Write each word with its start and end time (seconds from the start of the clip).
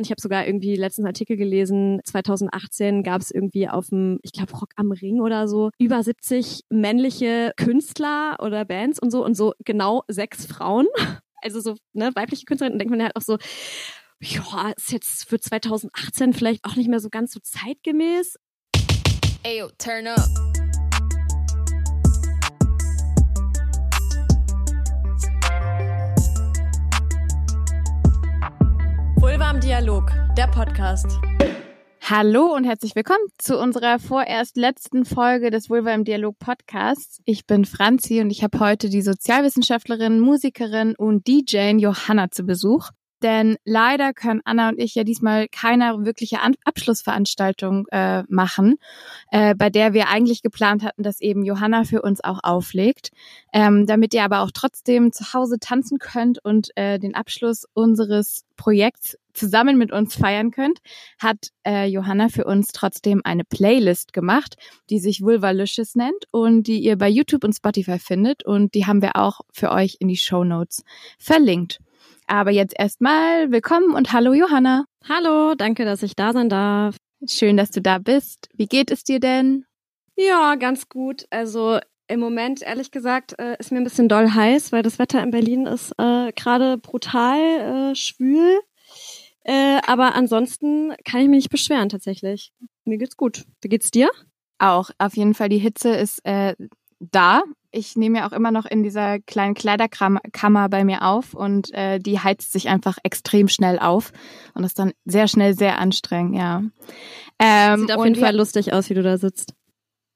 Ich 0.00 0.10
habe 0.10 0.20
sogar 0.20 0.46
irgendwie 0.46 0.76
letztens 0.76 1.06
Artikel 1.06 1.36
gelesen, 1.36 2.00
2018 2.04 3.02
gab 3.02 3.20
es 3.20 3.32
irgendwie 3.32 3.68
auf 3.68 3.88
dem, 3.88 4.20
ich 4.22 4.32
glaube, 4.32 4.52
Rock 4.52 4.70
am 4.76 4.92
Ring 4.92 5.20
oder 5.20 5.48
so, 5.48 5.70
über 5.78 6.02
70 6.02 6.62
männliche 6.70 7.52
Künstler 7.56 8.36
oder 8.40 8.64
Bands 8.64 9.00
und 9.00 9.10
so 9.10 9.24
und 9.24 9.34
so 9.34 9.54
genau 9.64 10.04
sechs 10.08 10.46
Frauen. 10.46 10.86
Also 11.40 11.60
so 11.60 11.76
ne, 11.92 12.10
weibliche 12.16 12.46
Künstlerinnen. 12.46 12.74
Und 12.74 12.78
denkt 12.80 12.90
man 12.90 13.00
halt 13.00 13.14
auch 13.14 13.22
so, 13.22 13.38
ja, 14.20 14.72
ist 14.76 14.90
jetzt 14.90 15.28
für 15.28 15.38
2018 15.38 16.32
vielleicht 16.32 16.64
auch 16.64 16.74
nicht 16.74 16.90
mehr 16.90 16.98
so 16.98 17.10
ganz 17.10 17.32
so 17.32 17.38
zeitgemäß. 17.38 18.34
Ayo, 19.46 19.68
turn 19.78 20.08
up. 20.08 20.47
Im 29.58 29.62
Dialog, 29.62 30.12
der 30.36 30.46
Podcast. 30.46 31.18
Hallo 32.00 32.54
und 32.54 32.62
herzlich 32.62 32.94
willkommen 32.94 33.24
zu 33.38 33.58
unserer 33.58 33.98
vorerst 33.98 34.56
letzten 34.56 35.04
Folge 35.04 35.50
des 35.50 35.68
Vulva 35.68 35.92
im 35.94 36.04
Dialog 36.04 36.38
Podcasts. 36.38 37.20
Ich 37.24 37.44
bin 37.44 37.64
Franzi 37.64 38.20
und 38.20 38.30
ich 38.30 38.44
habe 38.44 38.60
heute 38.60 38.88
die 38.88 39.02
Sozialwissenschaftlerin, 39.02 40.20
Musikerin 40.20 40.94
und 40.94 41.26
DJ 41.26 41.72
Johanna 41.72 42.30
zu 42.30 42.44
Besuch. 42.44 42.90
Denn 43.22 43.56
leider 43.64 44.12
können 44.12 44.42
Anna 44.44 44.68
und 44.68 44.78
ich 44.78 44.94
ja 44.94 45.02
diesmal 45.02 45.48
keine 45.48 46.04
wirkliche 46.04 46.40
An 46.40 46.54
Abschlussveranstaltung 46.64 47.86
äh, 47.90 48.22
machen, 48.28 48.76
äh, 49.32 49.56
bei 49.56 49.70
der 49.70 49.92
wir 49.92 50.08
eigentlich 50.08 50.42
geplant 50.42 50.84
hatten, 50.84 51.02
dass 51.02 51.20
eben 51.20 51.44
Johanna 51.44 51.82
für 51.82 52.02
uns 52.02 52.22
auch 52.22 52.38
auflegt. 52.44 53.10
Ähm, 53.52 53.86
damit 53.86 54.14
ihr 54.14 54.22
aber 54.22 54.42
auch 54.42 54.52
trotzdem 54.54 55.10
zu 55.10 55.32
Hause 55.34 55.58
tanzen 55.58 55.98
könnt 55.98 56.38
und 56.44 56.68
äh, 56.76 57.00
den 57.00 57.16
Abschluss 57.16 57.64
unseres 57.74 58.44
Projekts 58.56 59.16
zusammen 59.38 59.78
mit 59.78 59.92
uns 59.92 60.14
feiern 60.14 60.50
könnt, 60.50 60.78
hat 61.18 61.48
äh, 61.66 61.86
Johanna 61.86 62.28
für 62.28 62.44
uns 62.44 62.68
trotzdem 62.68 63.22
eine 63.24 63.44
Playlist 63.44 64.12
gemacht, 64.12 64.56
die 64.90 64.98
sich 64.98 65.22
Vulvalicious 65.22 65.94
nennt 65.94 66.24
und 66.30 66.66
die 66.66 66.80
ihr 66.80 66.96
bei 66.96 67.08
YouTube 67.08 67.44
und 67.44 67.54
Spotify 67.54 67.98
findet 67.98 68.44
und 68.44 68.74
die 68.74 68.86
haben 68.86 69.02
wir 69.02 69.16
auch 69.16 69.40
für 69.52 69.70
euch 69.70 69.96
in 70.00 70.08
die 70.08 70.16
Show 70.16 70.44
Notes 70.44 70.82
verlinkt. 71.18 71.78
Aber 72.26 72.50
jetzt 72.50 72.74
erstmal 72.78 73.50
willkommen 73.50 73.94
und 73.94 74.12
hallo 74.12 74.34
Johanna. 74.34 74.84
Hallo, 75.08 75.54
danke, 75.54 75.84
dass 75.84 76.02
ich 76.02 76.14
da 76.14 76.32
sein 76.32 76.48
darf. 76.48 76.96
Schön, 77.26 77.56
dass 77.56 77.70
du 77.70 77.80
da 77.80 77.98
bist. 77.98 78.48
Wie 78.54 78.66
geht 78.66 78.90
es 78.90 79.02
dir 79.02 79.18
denn? 79.18 79.64
Ja, 80.14 80.56
ganz 80.56 80.88
gut. 80.88 81.26
Also 81.30 81.78
im 82.08 82.20
Moment, 82.20 82.62
ehrlich 82.62 82.90
gesagt, 82.90 83.38
äh, 83.38 83.56
ist 83.58 83.70
mir 83.70 83.78
ein 83.78 83.84
bisschen 83.84 84.08
doll 84.08 84.30
heiß, 84.30 84.72
weil 84.72 84.82
das 84.82 84.98
Wetter 84.98 85.22
in 85.22 85.30
Berlin 85.30 85.66
ist 85.66 85.92
äh, 85.98 86.32
gerade 86.32 86.78
brutal 86.78 87.92
äh, 87.92 87.94
schwül. 87.94 88.60
Äh, 89.48 89.80
aber 89.86 90.14
ansonsten 90.14 90.92
kann 91.04 91.22
ich 91.22 91.28
mich 91.28 91.38
nicht 91.38 91.50
beschweren 91.50 91.88
tatsächlich. 91.88 92.52
Mir 92.84 92.98
geht's 92.98 93.16
gut. 93.16 93.46
Wie 93.62 93.68
geht's 93.68 93.90
dir? 93.90 94.10
Auch. 94.58 94.90
Auf 94.98 95.16
jeden 95.16 95.34
Fall, 95.34 95.48
die 95.48 95.58
Hitze 95.58 95.90
ist 95.90 96.24
äh, 96.24 96.54
da 97.00 97.42
ich 97.70 97.96
nehme 97.96 98.18
ja 98.18 98.28
auch 98.28 98.32
immer 98.32 98.50
noch 98.50 98.64
in 98.64 98.82
dieser 98.82 99.18
kleinen 99.20 99.54
Kleiderkammer 99.54 100.68
bei 100.68 100.84
mir 100.84 101.02
auf 101.02 101.34
und 101.34 101.72
äh, 101.74 101.98
die 101.98 102.18
heizt 102.18 102.52
sich 102.52 102.68
einfach 102.68 102.98
extrem 103.02 103.48
schnell 103.48 103.78
auf 103.78 104.12
und 104.54 104.64
ist 104.64 104.78
dann 104.78 104.92
sehr 105.04 105.28
schnell 105.28 105.54
sehr 105.54 105.78
anstrengend, 105.78 106.36
ja. 106.36 106.62
Ähm, 107.38 107.80
Sieht 107.80 107.92
auf 107.92 108.04
jeden 108.04 108.16
Fall 108.16 108.34
lustig 108.34 108.72
aus, 108.72 108.88
wie 108.88 108.94
du 108.94 109.02
da 109.02 109.18
sitzt. 109.18 109.54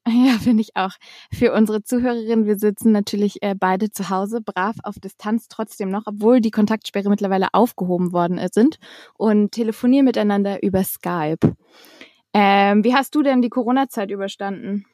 Ja, 0.07 0.37
finde 0.37 0.61
ich 0.61 0.75
auch. 0.75 0.91
Für 1.31 1.53
unsere 1.53 1.81
Zuhörerinnen, 1.83 2.45
wir 2.45 2.57
sitzen 2.57 2.91
natürlich 2.91 3.41
äh, 3.41 3.55
beide 3.57 3.89
zu 3.89 4.09
Hause, 4.09 4.41
brav 4.41 4.75
auf 4.83 4.99
Distanz 4.99 5.47
trotzdem 5.47 5.89
noch, 5.89 6.03
obwohl 6.05 6.41
die 6.41 6.51
Kontaktsperre 6.51 7.09
mittlerweile 7.09 7.47
aufgehoben 7.53 8.11
worden 8.11 8.39
sind 8.51 8.79
und 9.17 9.51
telefonieren 9.53 10.05
miteinander 10.05 10.61
über 10.61 10.83
Skype. 10.83 11.55
Ähm, 12.33 12.83
wie 12.83 12.93
hast 12.93 13.15
du 13.15 13.21
denn 13.21 13.41
die 13.41 13.49
Corona-Zeit 13.49 14.11
überstanden? 14.11 14.85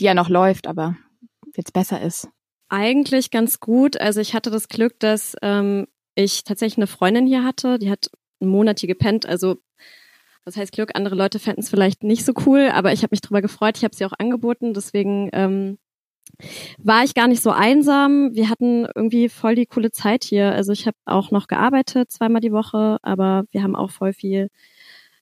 Die 0.00 0.04
ja 0.04 0.14
noch 0.14 0.30
läuft, 0.30 0.66
aber 0.66 0.96
jetzt 1.54 1.74
besser 1.74 2.00
ist? 2.00 2.28
Eigentlich 2.70 3.30
ganz 3.30 3.60
gut. 3.60 4.00
Also 4.00 4.20
ich 4.20 4.34
hatte 4.34 4.50
das 4.50 4.68
Glück, 4.68 4.98
dass 5.00 5.36
ähm, 5.42 5.86
ich 6.14 6.44
tatsächlich 6.44 6.78
eine 6.78 6.86
Freundin 6.86 7.26
hier 7.26 7.44
hatte, 7.44 7.78
die 7.78 7.90
hat 7.90 8.10
einen 8.40 8.50
Monat 8.50 8.80
hier 8.80 8.86
gepennt. 8.86 9.26
Also 9.26 9.56
das 10.44 10.56
heißt 10.56 10.72
Glück, 10.72 10.90
andere 10.94 11.14
Leute 11.14 11.38
fänden 11.38 11.62
es 11.62 11.70
vielleicht 11.70 12.02
nicht 12.02 12.24
so 12.24 12.32
cool, 12.46 12.70
aber 12.72 12.92
ich 12.92 13.02
habe 13.02 13.12
mich 13.12 13.20
darüber 13.20 13.42
gefreut. 13.42 13.76
Ich 13.76 13.84
habe 13.84 13.94
sie 13.94 14.04
auch 14.04 14.12
angeboten, 14.18 14.74
deswegen 14.74 15.30
ähm, 15.32 15.78
war 16.78 17.04
ich 17.04 17.14
gar 17.14 17.28
nicht 17.28 17.42
so 17.42 17.50
einsam. 17.50 18.34
Wir 18.34 18.48
hatten 18.48 18.86
irgendwie 18.94 19.28
voll 19.28 19.54
die 19.54 19.66
coole 19.66 19.90
Zeit 19.92 20.24
hier. 20.24 20.52
Also 20.52 20.72
ich 20.72 20.86
habe 20.86 20.96
auch 21.04 21.30
noch 21.30 21.46
gearbeitet, 21.46 22.10
zweimal 22.10 22.40
die 22.40 22.52
Woche, 22.52 22.98
aber 23.02 23.44
wir 23.50 23.62
haben 23.62 23.76
auch 23.76 23.90
voll 23.90 24.12
viel 24.12 24.48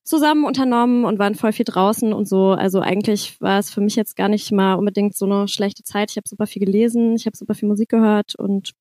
zusammen 0.03 0.45
unternommen 0.45 1.05
und 1.05 1.19
waren 1.19 1.35
voll 1.35 1.53
viel 1.53 1.65
draußen 1.67 2.13
und 2.13 2.27
so. 2.27 2.53
Also 2.53 2.81
eigentlich 2.81 3.41
war 3.41 3.59
es 3.59 3.71
für 3.71 3.81
mich 3.81 3.97
jetzt 3.97 4.17
gar 4.17 4.29
nicht 4.29 4.51
mal 4.51 4.75
unbedingt 4.75 5.15
so 5.17 5.27
eine 5.27 5.47
schlechte 5.49 5.85
Zeit. 5.85 6.11
Ich 6.11 6.17
habe 6.17 6.29
super 6.29 6.47
viel 6.47 6.65
gelesen, 6.65 7.15
ich 7.15 7.27
habe 7.27 7.37
super 7.37 7.55
viel 7.55 7.69
Musik 7.69 7.91
gehört 7.91 8.35
und 8.35 8.73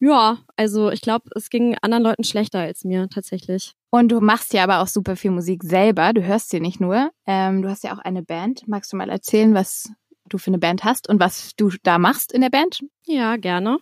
ja, 0.00 0.38
also 0.56 0.90
ich 0.90 1.02
glaube, 1.02 1.30
es 1.34 1.50
ging 1.50 1.76
anderen 1.82 2.02
Leuten 2.02 2.24
schlechter 2.24 2.60
als 2.60 2.84
mir 2.84 3.08
tatsächlich. 3.08 3.74
Und 3.90 4.12
du 4.12 4.20
machst 4.20 4.54
ja 4.54 4.62
aber 4.62 4.80
auch 4.80 4.86
super 4.86 5.16
viel 5.16 5.32
Musik 5.32 5.64
selber. 5.64 6.12
Du 6.12 6.22
hörst 6.22 6.50
sie 6.50 6.60
nicht 6.60 6.80
nur. 6.80 7.10
Ähm, 7.26 7.62
du 7.62 7.68
hast 7.68 7.84
ja 7.84 7.92
auch 7.92 7.98
eine 7.98 8.22
Band. 8.22 8.66
Magst 8.66 8.92
du 8.92 8.96
mal 8.96 9.10
erzählen, 9.10 9.52
was 9.52 9.90
du 10.28 10.38
für 10.38 10.48
eine 10.50 10.58
Band 10.58 10.84
hast 10.84 11.08
und 11.08 11.20
was 11.20 11.54
du 11.56 11.70
da 11.82 11.98
machst 11.98 12.32
in 12.32 12.40
der 12.40 12.50
Band? 12.50 12.80
Ja, 13.06 13.36
gerne. 13.36 13.78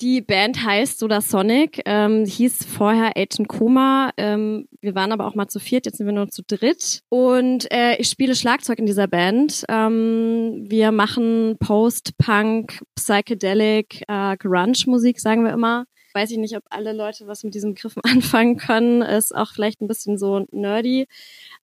Die 0.00 0.22
Band 0.22 0.64
heißt 0.64 0.98
Soda 0.98 1.20
Sonic, 1.20 1.82
ähm, 1.84 2.24
hieß 2.24 2.64
vorher 2.64 3.18
Agent 3.18 3.48
Koma. 3.48 4.12
Ähm, 4.16 4.66
wir 4.80 4.94
waren 4.94 5.12
aber 5.12 5.26
auch 5.26 5.34
mal 5.34 5.48
zu 5.48 5.60
viert, 5.60 5.84
jetzt 5.84 5.98
sind 5.98 6.06
wir 6.06 6.14
nur 6.14 6.28
zu 6.30 6.42
dritt. 6.42 7.02
Und 7.10 7.70
äh, 7.70 7.96
ich 7.96 8.08
spiele 8.08 8.34
Schlagzeug 8.34 8.78
in 8.78 8.86
dieser 8.86 9.08
Band. 9.08 9.64
Ähm, 9.68 10.64
wir 10.70 10.90
machen 10.90 11.58
Post-Punk, 11.60 12.80
Psychedelic, 12.94 14.02
äh, 14.08 14.38
Grunge-Musik, 14.38 15.20
sagen 15.20 15.44
wir 15.44 15.52
immer. 15.52 15.84
Weiß 16.12 16.30
ich 16.30 16.38
nicht, 16.38 16.56
ob 16.56 16.64
alle 16.70 16.92
Leute 16.92 17.26
was 17.26 17.44
mit 17.44 17.54
diesen 17.54 17.74
Begriffen 17.74 18.02
anfangen 18.04 18.56
können. 18.56 19.02
Ist 19.02 19.34
auch 19.34 19.52
vielleicht 19.52 19.80
ein 19.80 19.88
bisschen 19.88 20.18
so 20.18 20.46
nerdy. 20.50 21.06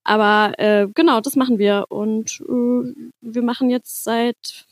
Aber 0.04 0.54
äh, 0.58 0.88
genau, 0.94 1.22
das 1.22 1.36
machen 1.36 1.58
wir. 1.60 1.86
Und 1.90 2.42
äh, 2.42 3.10
wir 3.22 3.44
machen 3.44 3.70
jetzt 3.70 4.04
seit 4.04 4.66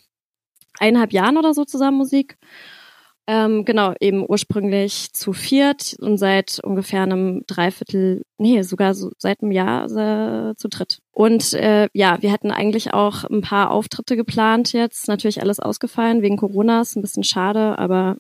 eineinhalb 0.80 1.14
Jahren 1.14 1.38
oder 1.38 1.54
so 1.54 1.66
zusammen 1.66 1.98
Musik. 1.98 2.38
Ähm, 3.28 3.66
genau, 3.66 3.94
eben 4.00 4.24
ursprünglich 4.28 5.12
zu 5.14 5.34
viert 5.34 5.96
und 6.00 6.20
seit 6.20 6.60
ungefähr 6.64 7.02
einem 7.02 7.42
Dreiviertel, 7.48 8.22
nee, 8.38 8.62
sogar 8.62 8.94
so 8.94 9.12
seit 9.18 9.42
einem 9.42 9.52
Jahr 9.52 9.86
äh, 9.86 10.56
zu 10.56 10.68
dritt. 10.68 11.00
Und 11.12 11.54
äh, 11.56 11.88
ja, 11.94 12.22
wir 12.22 12.32
hatten 12.32 12.52
eigentlich 12.52 12.94
auch 12.94 13.24
ein 13.24 13.42
paar 13.42 13.72
Auftritte 13.72 14.16
geplant 14.16 14.74
jetzt. 14.74 15.08
Natürlich 15.08 15.42
alles 15.42 15.60
ausgefallen 15.60 16.22
wegen 16.22 16.38
Corona, 16.38 16.82
ist 16.82 16.96
ein 16.96 17.02
bisschen 17.02 17.24
schade, 17.24 17.80
aber 17.80 18.18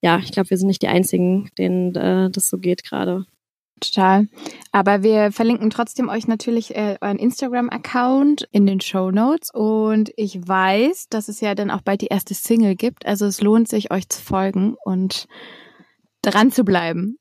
ja, 0.00 0.18
ich 0.18 0.32
glaube, 0.32 0.50
wir 0.50 0.58
sind 0.58 0.68
nicht 0.68 0.82
die 0.82 0.88
Einzigen, 0.88 1.50
denen 1.58 1.94
äh, 1.94 2.30
das 2.30 2.48
so 2.48 2.58
geht 2.58 2.84
gerade. 2.84 3.24
Total. 3.80 4.26
Aber 4.72 5.02
wir 5.02 5.30
verlinken 5.32 5.70
trotzdem 5.70 6.08
euch 6.08 6.26
natürlich 6.26 6.74
äh, 6.74 6.96
euren 7.00 7.18
Instagram-Account 7.18 8.48
in 8.50 8.66
den 8.66 8.80
Show 8.80 9.10
Notes. 9.10 9.50
Und 9.52 10.10
ich 10.16 10.46
weiß, 10.46 11.08
dass 11.08 11.28
es 11.28 11.40
ja 11.40 11.54
dann 11.54 11.70
auch 11.70 11.82
bald 11.82 12.00
die 12.00 12.06
erste 12.06 12.34
Single 12.34 12.74
gibt. 12.74 13.06
Also 13.06 13.26
es 13.26 13.40
lohnt 13.40 13.68
sich, 13.68 13.90
euch 13.90 14.08
zu 14.08 14.20
folgen 14.20 14.76
und 14.84 15.26
dran 16.22 16.50
zu 16.50 16.64
bleiben. 16.64 17.18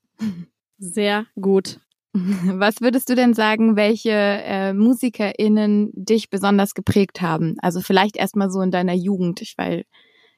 Sehr 0.78 1.26
gut. 1.40 1.80
Was 2.14 2.82
würdest 2.82 3.10
du 3.10 3.16
denn 3.16 3.34
sagen, 3.34 3.76
welche 3.76 4.12
äh, 4.12 4.74
MusikerInnen 4.74 5.92
dich 5.94 6.30
besonders 6.30 6.74
geprägt 6.74 7.22
haben? 7.22 7.56
Also 7.62 7.82
vielleicht 7.82 8.18
erstmal 8.18 8.50
so 8.50 8.62
in 8.62 8.72
deiner 8.72 8.94
Jugend, 8.94 9.42
ich, 9.42 9.56
weil 9.58 9.86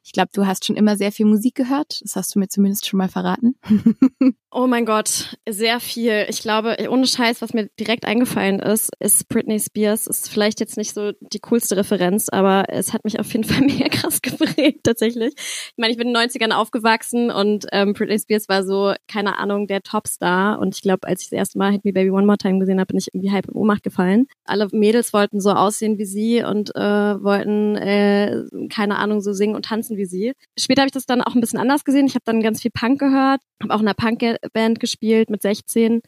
ich 0.03 0.13
glaube, 0.13 0.29
du 0.33 0.47
hast 0.47 0.65
schon 0.65 0.75
immer 0.75 0.95
sehr 0.95 1.11
viel 1.11 1.25
Musik 1.27 1.55
gehört. 1.55 2.01
Das 2.01 2.15
hast 2.15 2.33
du 2.33 2.39
mir 2.39 2.47
zumindest 2.47 2.87
schon 2.87 2.97
mal 2.97 3.09
verraten. 3.09 3.55
oh 4.51 4.65
mein 4.65 4.85
Gott, 4.85 5.37
sehr 5.47 5.79
viel. 5.79 6.25
Ich 6.29 6.41
glaube, 6.41 6.77
ohne 6.89 7.05
Scheiß, 7.05 7.41
was 7.41 7.53
mir 7.53 7.69
direkt 7.79 8.05
eingefallen 8.05 8.59
ist, 8.59 8.89
ist 8.99 9.29
Britney 9.29 9.59
Spears. 9.59 10.07
Ist 10.07 10.29
vielleicht 10.29 10.61
jetzt 10.61 10.77
nicht 10.77 10.95
so 10.95 11.11
die 11.19 11.39
coolste 11.39 11.77
Referenz, 11.77 12.29
aber 12.29 12.65
es 12.69 12.91
hat 12.93 13.03
mich 13.03 13.19
auf 13.19 13.31
jeden 13.33 13.43
Fall 13.43 13.61
mega 13.67 13.87
krass 13.89 14.21
geprägt, 14.21 14.79
tatsächlich. 14.83 15.33
Ich 15.37 15.77
meine, 15.77 15.91
ich 15.91 15.97
bin 15.97 16.07
in 16.07 16.13
den 16.15 16.29
90ern 16.29 16.53
aufgewachsen 16.53 17.29
und 17.29 17.67
ähm, 17.71 17.93
Britney 17.93 18.17
Spears 18.17 18.49
war 18.49 18.63
so, 18.63 18.93
keine 19.07 19.37
Ahnung, 19.37 19.67
der 19.67 19.83
Topstar. 19.83 20.59
Und 20.59 20.75
ich 20.75 20.81
glaube, 20.81 21.07
als 21.07 21.21
ich 21.21 21.29
das 21.29 21.37
erste 21.37 21.59
Mal 21.59 21.71
Hit 21.71 21.85
Me 21.85 21.93
Baby 21.93 22.09
One 22.09 22.25
More 22.25 22.39
Time 22.39 22.57
gesehen 22.57 22.79
habe, 22.79 22.87
bin 22.87 22.97
ich 22.97 23.13
irgendwie 23.13 23.31
halb 23.31 23.47
in 23.47 23.53
Ohnmacht 23.53 23.83
gefallen. 23.83 24.25
Alle 24.45 24.67
Mädels 24.71 25.13
wollten 25.13 25.39
so 25.39 25.51
aussehen 25.51 25.99
wie 25.99 26.05
sie 26.05 26.43
und 26.43 26.75
äh, 26.75 26.79
wollten, 27.23 27.75
äh, 27.75 28.43
keine 28.69 28.97
Ahnung, 28.97 29.21
so 29.21 29.33
singen 29.33 29.55
und 29.55 29.65
tanzen 29.65 29.88
tanzen 29.89 29.97
wie 29.97 30.05
sie. 30.05 30.33
Später 30.57 30.81
habe 30.81 30.87
ich 30.87 30.93
das 30.93 31.05
dann 31.05 31.21
auch 31.21 31.35
ein 31.35 31.41
bisschen 31.41 31.59
anders 31.59 31.83
gesehen. 31.83 32.05
Ich 32.05 32.15
habe 32.15 32.25
dann 32.25 32.41
ganz 32.41 32.61
viel 32.61 32.71
Punk 32.71 32.99
gehört, 32.99 33.41
habe 33.61 33.73
auch 33.73 33.81
in 33.81 33.87
einer 33.87 33.93
Punkband 33.93 34.79
gespielt 34.79 35.29
mit 35.29 35.41
16 35.41 36.01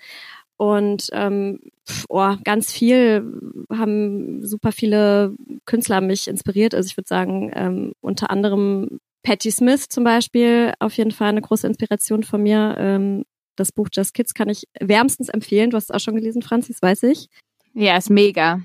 und 0.58 1.10
ähm, 1.12 1.60
oh, 2.08 2.36
ganz 2.44 2.72
viel 2.72 3.24
haben 3.72 4.46
super 4.46 4.72
viele 4.72 5.36
Künstler 5.66 6.02
mich 6.02 6.28
inspiriert. 6.28 6.76
Also 6.76 6.88
ich 6.88 6.98
würde 6.98 7.08
sagen, 7.08 7.52
ähm, 7.54 7.94
unter 8.02 8.30
anderem 8.30 9.00
Patti 9.24 9.52
Smith 9.52 9.88
zum 9.90 10.04
Beispiel, 10.04 10.74
auf 10.80 10.94
jeden 10.94 11.12
Fall 11.12 11.30
eine 11.30 11.42
große 11.42 11.68
Inspiration 11.68 12.24
von 12.24 12.44
mir. 12.44 12.76
Ähm, 12.78 13.24
das 13.56 13.72
Buch 13.72 13.90
Just 13.92 14.14
Kids 14.14 14.34
kann 14.34 14.50
ich 14.50 14.68
wärmstens 14.80 15.30
empfehlen. 15.30 15.72
Du 15.72 15.78
hast 15.78 15.86
es 15.86 15.92
auch 15.92 16.00
schon 16.00 16.16
gelesen, 16.16 16.42
Franzis, 16.42 16.82
weiß 16.82 17.04
ich. 17.04 17.28
Ja, 17.74 17.98
ist 17.98 18.10
mega. 18.10 18.62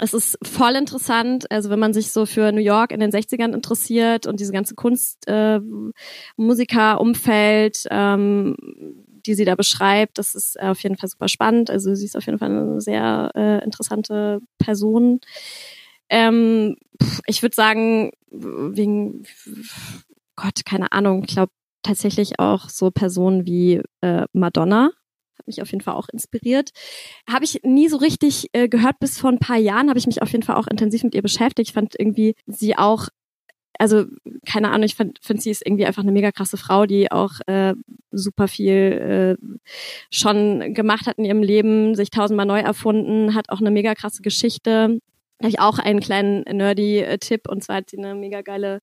Es 0.00 0.12
ist 0.12 0.38
voll 0.42 0.74
interessant, 0.74 1.50
also 1.50 1.70
wenn 1.70 1.78
man 1.78 1.92
sich 1.92 2.10
so 2.10 2.26
für 2.26 2.50
New 2.52 2.60
York 2.60 2.90
in 2.90 3.00
den 3.00 3.12
60ern 3.12 3.52
interessiert 3.52 4.26
und 4.26 4.40
diese 4.40 4.52
ganze 4.52 4.74
Kunst, 4.74 5.28
äh, 5.28 5.60
Musikerumfeld, 6.36 7.86
ähm, 7.90 8.56
die 9.26 9.34
sie 9.34 9.44
da 9.44 9.54
beschreibt, 9.54 10.18
das 10.18 10.34
ist 10.34 10.60
auf 10.60 10.80
jeden 10.82 10.96
Fall 10.96 11.08
super 11.08 11.28
spannend. 11.28 11.70
Also 11.70 11.94
sie 11.94 12.04
ist 12.04 12.16
auf 12.16 12.26
jeden 12.26 12.38
Fall 12.38 12.50
eine 12.50 12.80
sehr 12.80 13.30
äh, 13.34 13.64
interessante 13.64 14.40
Person. 14.58 15.20
Ähm, 16.10 16.76
ich 17.26 17.42
würde 17.42 17.54
sagen, 17.54 18.10
wegen 18.30 19.24
Gott, 20.36 20.64
keine 20.64 20.92
Ahnung, 20.92 21.24
ich 21.26 21.34
glaube 21.34 21.52
tatsächlich 21.82 22.38
auch 22.38 22.68
so 22.68 22.90
Personen 22.90 23.46
wie 23.46 23.80
äh, 24.00 24.24
Madonna 24.32 24.90
hat 25.38 25.46
mich 25.46 25.62
auf 25.62 25.70
jeden 25.70 25.82
Fall 25.82 25.94
auch 25.94 26.08
inspiriert. 26.08 26.70
Habe 27.28 27.44
ich 27.44 27.60
nie 27.62 27.88
so 27.88 27.96
richtig 27.96 28.48
äh, 28.52 28.68
gehört, 28.68 28.98
bis 29.00 29.18
vor 29.18 29.30
ein 29.30 29.38
paar 29.38 29.56
Jahren 29.56 29.88
habe 29.88 29.98
ich 29.98 30.06
mich 30.06 30.22
auf 30.22 30.30
jeden 30.30 30.42
Fall 30.42 30.56
auch 30.56 30.66
intensiv 30.66 31.04
mit 31.04 31.14
ihr 31.14 31.22
beschäftigt. 31.22 31.68
Ich 31.68 31.74
fand 31.74 31.94
irgendwie 31.98 32.34
sie 32.46 32.76
auch, 32.76 33.08
also 33.78 34.04
keine 34.46 34.70
Ahnung, 34.70 34.84
ich 34.84 34.94
finde, 34.94 35.14
find, 35.20 35.42
sie 35.42 35.50
ist 35.50 35.66
irgendwie 35.66 35.86
einfach 35.86 36.02
eine 36.02 36.12
mega 36.12 36.30
krasse 36.32 36.56
Frau, 36.56 36.86
die 36.86 37.10
auch 37.10 37.32
äh, 37.46 37.74
super 38.10 38.48
viel 38.48 39.36
äh, 39.40 39.46
schon 40.10 40.74
gemacht 40.74 41.06
hat 41.06 41.18
in 41.18 41.24
ihrem 41.24 41.42
Leben, 41.42 41.94
sich 41.94 42.10
tausendmal 42.10 42.46
neu 42.46 42.60
erfunden, 42.60 43.34
hat 43.34 43.50
auch 43.50 43.60
eine 43.60 43.70
mega 43.70 43.94
krasse 43.94 44.22
Geschichte. 44.22 45.00
Da 45.38 45.46
habe 45.46 45.50
ich 45.50 45.60
auch 45.60 45.78
einen 45.78 46.00
kleinen 46.00 46.42
nerdy 46.42 47.04
Tipp 47.20 47.48
und 47.48 47.64
zwar 47.64 47.76
hat 47.76 47.90
sie 47.90 47.98
eine 47.98 48.14
mega 48.14 48.42
geile 48.42 48.80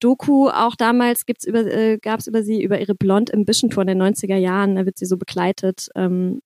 Doku 0.00 0.48
auch 0.48 0.76
damals 0.76 1.26
gibt's 1.26 1.44
über, 1.44 1.60
äh, 1.60 1.98
gab 1.98 2.20
es 2.20 2.26
über 2.26 2.42
sie, 2.42 2.62
über 2.62 2.80
ihre 2.80 2.94
Blond 2.94 3.32
Ambition 3.32 3.70
Tour 3.70 3.82
in 3.82 3.88
den 3.88 4.02
90er 4.02 4.36
Jahren. 4.36 4.76
Da 4.76 4.86
wird 4.86 4.98
sie 4.98 5.06
so 5.06 5.16
begleitet 5.16 5.88
ähm, 5.94 6.40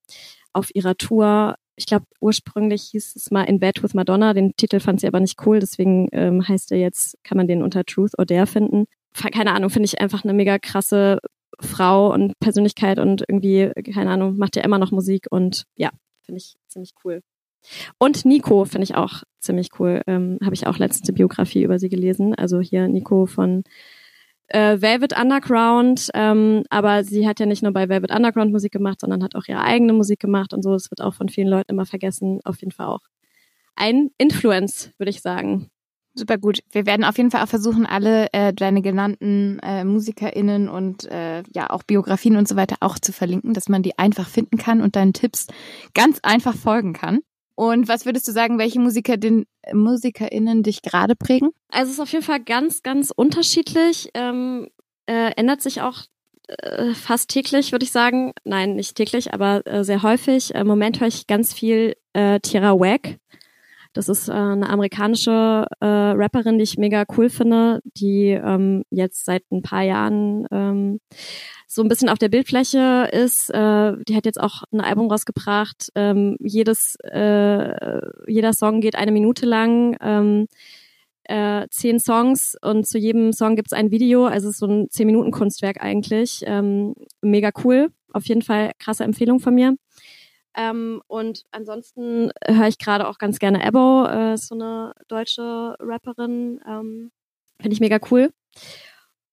auf 0.53 0.73
ihrer 0.73 0.95
Tour. 0.95 1.55
Ich 1.75 1.85
glaube, 1.85 2.05
ursprünglich 2.19 2.83
hieß 2.91 3.15
es 3.15 3.31
mal 3.31 3.43
In 3.43 3.59
Bed 3.59 3.81
with 3.83 3.93
Madonna. 3.93 4.33
Den 4.33 4.55
Titel 4.55 4.79
fand 4.79 5.01
sie 5.01 5.07
aber 5.07 5.19
nicht 5.19 5.45
cool, 5.45 5.59
deswegen 5.59 6.07
ähm, 6.11 6.47
heißt 6.47 6.71
er 6.71 6.77
jetzt, 6.77 7.17
kann 7.23 7.37
man 7.37 7.47
den 7.47 7.63
unter 7.63 7.83
Truth 7.83 8.17
or 8.17 8.25
Dare 8.25 8.47
finden. 8.47 8.85
Keine 9.13 9.53
Ahnung, 9.53 9.69
finde 9.69 9.85
ich 9.85 10.01
einfach 10.01 10.23
eine 10.23 10.33
mega 10.33 10.57
krasse 10.59 11.19
Frau 11.59 12.11
und 12.13 12.39
Persönlichkeit 12.39 12.99
und 12.99 13.23
irgendwie, 13.27 13.71
keine 13.93 14.11
Ahnung, 14.11 14.37
macht 14.37 14.55
ja 14.55 14.63
immer 14.63 14.79
noch 14.79 14.91
Musik 14.91 15.27
und 15.29 15.65
ja, 15.75 15.91
finde 16.23 16.39
ich 16.39 16.55
ziemlich 16.67 16.93
cool. 17.03 17.21
Und 17.97 18.25
Nico 18.25 18.65
finde 18.65 18.83
ich 18.83 18.95
auch 18.95 19.23
ziemlich 19.39 19.69
cool. 19.79 20.01
Ähm, 20.07 20.39
Habe 20.43 20.55
ich 20.55 20.67
auch 20.67 20.77
letzte 20.77 21.13
Biografie 21.13 21.63
über 21.63 21.79
sie 21.79 21.89
gelesen. 21.89 22.35
Also 22.35 22.59
hier 22.59 22.87
Nico 22.87 23.25
von 23.25 23.63
äh, 24.47 24.81
Velvet 24.81 25.19
Underground. 25.19 26.09
Ähm, 26.13 26.63
aber 26.69 27.03
sie 27.03 27.27
hat 27.27 27.39
ja 27.39 27.45
nicht 27.45 27.63
nur 27.63 27.73
bei 27.73 27.89
Velvet 27.89 28.11
Underground 28.11 28.51
Musik 28.51 28.71
gemacht, 28.71 29.01
sondern 29.01 29.23
hat 29.23 29.35
auch 29.35 29.47
ihre 29.47 29.63
eigene 29.63 29.93
Musik 29.93 30.19
gemacht 30.19 30.53
und 30.53 30.63
so. 30.63 30.73
Das 30.73 30.91
wird 30.91 31.01
auch 31.01 31.13
von 31.13 31.29
vielen 31.29 31.47
Leuten 31.47 31.71
immer 31.71 31.85
vergessen. 31.85 32.39
Auf 32.43 32.59
jeden 32.61 32.71
Fall 32.71 32.87
auch 32.87 33.01
ein 33.75 34.11
Influence, 34.17 34.91
würde 34.97 35.09
ich 35.09 35.21
sagen. 35.21 35.69
Super 36.15 36.37
gut. 36.37 36.59
Wir 36.71 36.85
werden 36.85 37.03
auf 37.03 37.17
jeden 37.17 37.31
Fall 37.31 37.43
auch 37.43 37.47
versuchen, 37.47 37.87
alle 37.87 38.27
äh, 38.33 38.53
deine 38.53 38.83
genannten 38.83 39.57
äh, 39.63 39.83
MusikerInnen 39.83 40.69
und 40.69 41.05
äh, 41.05 41.41
ja 41.55 41.71
auch 41.71 41.81
Biografien 41.81 42.37
und 42.37 42.47
so 42.47 42.55
weiter 42.55 42.75
auch 42.81 42.99
zu 42.99 43.11
verlinken, 43.11 43.55
dass 43.55 43.67
man 43.67 43.81
die 43.81 43.97
einfach 43.97 44.29
finden 44.29 44.57
kann 44.57 44.81
und 44.81 44.95
deinen 44.95 45.13
Tipps 45.13 45.47
ganz 45.95 46.19
einfach 46.21 46.55
folgen 46.55 46.93
kann. 46.93 47.21
Und 47.55 47.87
was 47.87 48.05
würdest 48.05 48.27
du 48.27 48.31
sagen, 48.31 48.57
welche 48.57 48.79
Musiker 48.79 49.17
den, 49.17 49.45
MusikerInnen 49.71 50.63
dich 50.63 50.81
gerade 50.81 51.15
prägen? 51.15 51.51
Also 51.69 51.89
es 51.89 51.97
ist 51.97 51.99
auf 52.01 52.11
jeden 52.11 52.23
Fall 52.23 52.43
ganz, 52.43 52.81
ganz 52.81 53.11
unterschiedlich. 53.15 54.09
Ähm, 54.13 54.69
äh, 55.05 55.31
ändert 55.35 55.61
sich 55.61 55.81
auch 55.81 56.03
äh, 56.47 56.93
fast 56.93 57.29
täglich, 57.29 57.71
würde 57.71 57.85
ich 57.85 57.91
sagen. 57.91 58.33
Nein, 58.43 58.75
nicht 58.75 58.95
täglich, 58.95 59.33
aber 59.33 59.65
äh, 59.65 59.83
sehr 59.83 60.03
häufig. 60.03 60.53
Im 60.55 60.67
Moment 60.67 60.99
höre 60.99 61.07
ich 61.07 61.27
ganz 61.27 61.53
viel 61.53 61.95
äh, 62.13 62.39
Tierra 62.39 62.79
Wack. 62.79 63.17
Das 63.93 64.09
ist 64.09 64.27
äh, 64.27 64.33
eine 64.33 64.69
amerikanische 64.69 65.65
äh, 65.79 65.85
Rapperin, 65.85 66.57
die 66.57 66.63
ich 66.63 66.77
mega 66.77 67.05
cool 67.15 67.29
finde, 67.29 67.81
die 67.95 68.29
ähm, 68.29 68.83
jetzt 68.89 69.23
seit 69.25 69.43
ein 69.51 69.61
paar 69.61 69.83
Jahren 69.83 70.47
ähm, 70.51 70.99
so 71.67 71.81
ein 71.81 71.87
bisschen 71.87 72.09
auf 72.09 72.17
der 72.17 72.29
Bildfläche 72.29 73.09
ist. 73.11 73.49
Äh, 73.51 73.93
die 74.07 74.15
hat 74.15 74.25
jetzt 74.25 74.39
auch 74.39 74.63
ein 74.71 74.81
Album 74.81 75.09
rausgebracht. 75.09 75.89
Ähm, 75.95 76.37
jedes, 76.39 76.95
äh, 77.03 77.99
jeder 78.27 78.53
Song 78.53 78.81
geht 78.81 78.95
eine 78.95 79.11
Minute 79.11 79.45
lang. 79.45 79.95
Ähm, 80.01 80.47
äh, 81.25 81.67
zehn 81.69 81.99
Songs 81.99 82.55
und 82.61 82.85
zu 82.85 82.97
jedem 82.97 83.31
Song 83.31 83.55
gibt 83.55 83.69
es 83.69 83.77
ein 83.77 83.91
Video. 83.91 84.25
Also 84.25 84.51
so 84.51 84.65
ein 84.65 84.89
zehn 84.89 85.07
Minuten 85.07 85.31
Kunstwerk 85.31 85.81
eigentlich. 85.81 86.43
Ähm, 86.45 86.95
mega 87.21 87.51
cool. 87.63 87.89
Auf 88.11 88.25
jeden 88.25 88.41
Fall 88.41 88.71
krasse 88.79 89.03
Empfehlung 89.03 89.39
von 89.39 89.55
mir. 89.55 89.75
Ähm, 90.55 91.01
und 91.07 91.43
ansonsten 91.51 92.31
höre 92.45 92.67
ich 92.67 92.77
gerade 92.77 93.07
auch 93.07 93.17
ganz 93.17 93.39
gerne 93.39 93.65
Ebo, 93.65 94.05
äh, 94.05 94.37
so 94.37 94.55
eine 94.55 94.93
deutsche 95.07 95.75
Rapperin. 95.79 96.59
Ähm, 96.67 97.11
Finde 97.59 97.73
ich 97.73 97.79
mega 97.79 97.99
cool. 98.11 98.31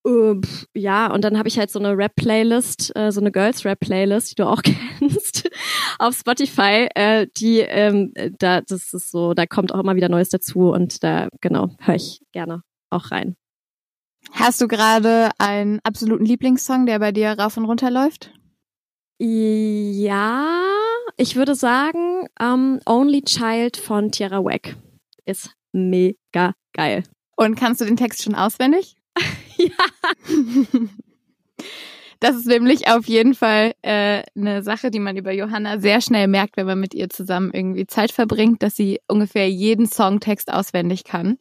Uh, 0.07 0.41
ja, 0.75 1.13
und 1.13 1.25
dann 1.25 1.37
habe 1.37 1.49
ich 1.49 1.59
halt 1.59 1.71
so 1.71 1.79
eine 1.79 1.95
Rap-Playlist, 1.95 2.97
äh, 2.97 3.13
so 3.13 3.21
eine 3.21 3.31
Girls-Rap-Playlist, 3.31 4.31
die 4.31 4.35
du 4.37 4.47
auch 4.47 4.63
kennst, 4.99 5.51
auf 5.99 6.17
Spotify. 6.17 6.89
Äh, 6.95 7.27
die, 7.37 7.59
ähm, 7.59 8.15
da, 8.39 8.63
das 8.63 8.95
ist 8.95 9.11
so, 9.11 9.35
da 9.35 9.45
kommt 9.45 9.75
auch 9.75 9.79
immer 9.81 9.97
wieder 9.97 10.09
Neues 10.09 10.31
dazu 10.31 10.71
und 10.71 11.05
da, 11.05 11.29
genau, 11.43 11.69
höre 11.81 11.97
ich 11.97 12.23
gerne 12.33 12.63
auch 12.89 13.11
rein. 13.11 13.37
Hast 14.33 14.61
du 14.63 14.69
gerade 14.69 15.31
einen 15.39 15.81
absoluten 15.83 16.25
Lieblingssong, 16.25 16.87
der 16.87 16.99
bei 16.99 17.13
dir 17.13 17.33
rauf 17.33 17.59
und 17.59 17.67
runter 17.67 17.91
läuft? 17.91 18.33
Ja, 19.19 20.63
ich 21.21 21.37
würde 21.37 21.55
sagen, 21.55 22.27
um, 22.41 22.81
Only 22.87 23.21
Child 23.23 23.77
von 23.77 24.11
Tierra 24.11 24.43
Wack 24.43 24.75
ist 25.27 25.51
mega 25.71 26.55
geil. 26.73 27.05
Und 27.37 27.57
kannst 27.57 27.83
du 27.83 27.85
den 27.85 27.99
Text 27.99 28.23
schon 28.23 28.35
auswendig? 28.35 28.97
ja. 29.59 29.69
Das 32.21 32.37
ist 32.37 32.47
nämlich 32.47 32.87
auf 32.87 33.07
jeden 33.07 33.35
Fall 33.35 33.73
äh, 33.81 34.23
eine 34.37 34.63
Sache, 34.63 34.91
die 34.91 34.99
man 34.99 35.17
über 35.17 35.33
Johanna 35.33 35.79
sehr 35.79 36.03
schnell 36.03 36.29
merkt, 36.29 36.59
wenn 36.59 36.67
man 36.67 36.79
mit 36.79 36.93
ihr 36.93 37.09
zusammen 37.09 37.51
irgendwie 37.51 37.87
Zeit 37.87 38.13
verbringt, 38.13 38.63
dass 38.63 38.77
sie 38.77 39.01
ungefähr 39.09 39.49
jeden 39.49 39.87
Songtext 39.87 40.53
auswendig 40.53 41.05
kann. 41.05 41.39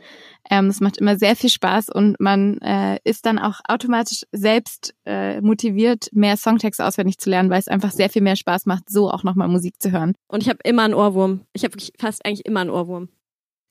Ähm, 0.49 0.67
das 0.67 0.79
macht 0.79 0.97
immer 0.97 1.17
sehr 1.17 1.35
viel 1.35 1.49
Spaß 1.49 1.89
und 1.89 2.17
man 2.21 2.59
äh, 2.59 2.97
ist 3.03 3.25
dann 3.25 3.39
auch 3.39 3.59
automatisch 3.67 4.23
selbst 4.31 4.95
äh, 5.05 5.41
motiviert, 5.41 6.07
mehr 6.13 6.37
Songtext 6.37 6.81
auswendig 6.81 7.17
zu 7.17 7.29
lernen, 7.29 7.49
weil 7.49 7.59
es 7.59 7.67
einfach 7.67 7.91
sehr 7.91 8.09
viel 8.09 8.21
mehr 8.21 8.37
Spaß 8.37 8.65
macht, 8.65 8.89
so 8.89 9.11
auch 9.11 9.23
nochmal 9.23 9.49
Musik 9.49 9.81
zu 9.81 9.91
hören. 9.91 10.15
Und 10.29 10.43
ich 10.43 10.49
habe 10.49 10.59
immer 10.63 10.83
einen 10.83 10.93
Ohrwurm. 10.93 11.41
Ich 11.51 11.65
habe 11.65 11.77
fast 11.99 12.25
eigentlich 12.25 12.45
immer 12.45 12.61
einen 12.61 12.69
Ohrwurm. 12.69 13.09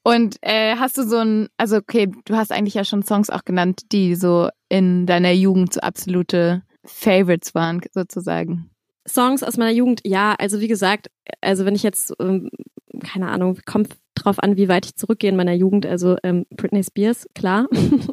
Und 0.04 0.36
äh, 0.42 0.76
hast 0.76 0.98
du 0.98 1.04
so 1.04 1.16
ein, 1.16 1.48
also 1.56 1.76
okay, 1.76 2.10
du 2.26 2.36
hast 2.36 2.52
eigentlich 2.52 2.74
ja 2.74 2.84
schon 2.84 3.02
Songs 3.02 3.30
auch 3.30 3.44
genannt, 3.44 3.92
die 3.92 4.14
so 4.14 4.50
in 4.68 5.06
deiner 5.06 5.32
Jugend 5.32 5.72
so 5.72 5.80
absolute 5.80 6.62
Favorites 6.88 7.54
waren, 7.54 7.80
sozusagen. 7.92 8.70
Songs 9.06 9.42
aus 9.42 9.56
meiner 9.56 9.72
Jugend, 9.72 10.00
ja, 10.04 10.34
also 10.38 10.60
wie 10.60 10.68
gesagt, 10.68 11.10
also 11.40 11.64
wenn 11.64 11.74
ich 11.74 11.82
jetzt, 11.82 12.12
ähm, 12.20 12.50
keine 13.00 13.28
Ahnung, 13.28 13.58
kommt 13.64 13.96
drauf 14.14 14.38
an, 14.40 14.56
wie 14.56 14.68
weit 14.68 14.86
ich 14.86 14.96
zurückgehe 14.96 15.30
in 15.30 15.36
meiner 15.36 15.52
Jugend, 15.52 15.86
also 15.86 16.16
ähm, 16.22 16.44
Britney 16.50 16.82
Spears, 16.82 17.26
klar. 17.34 17.66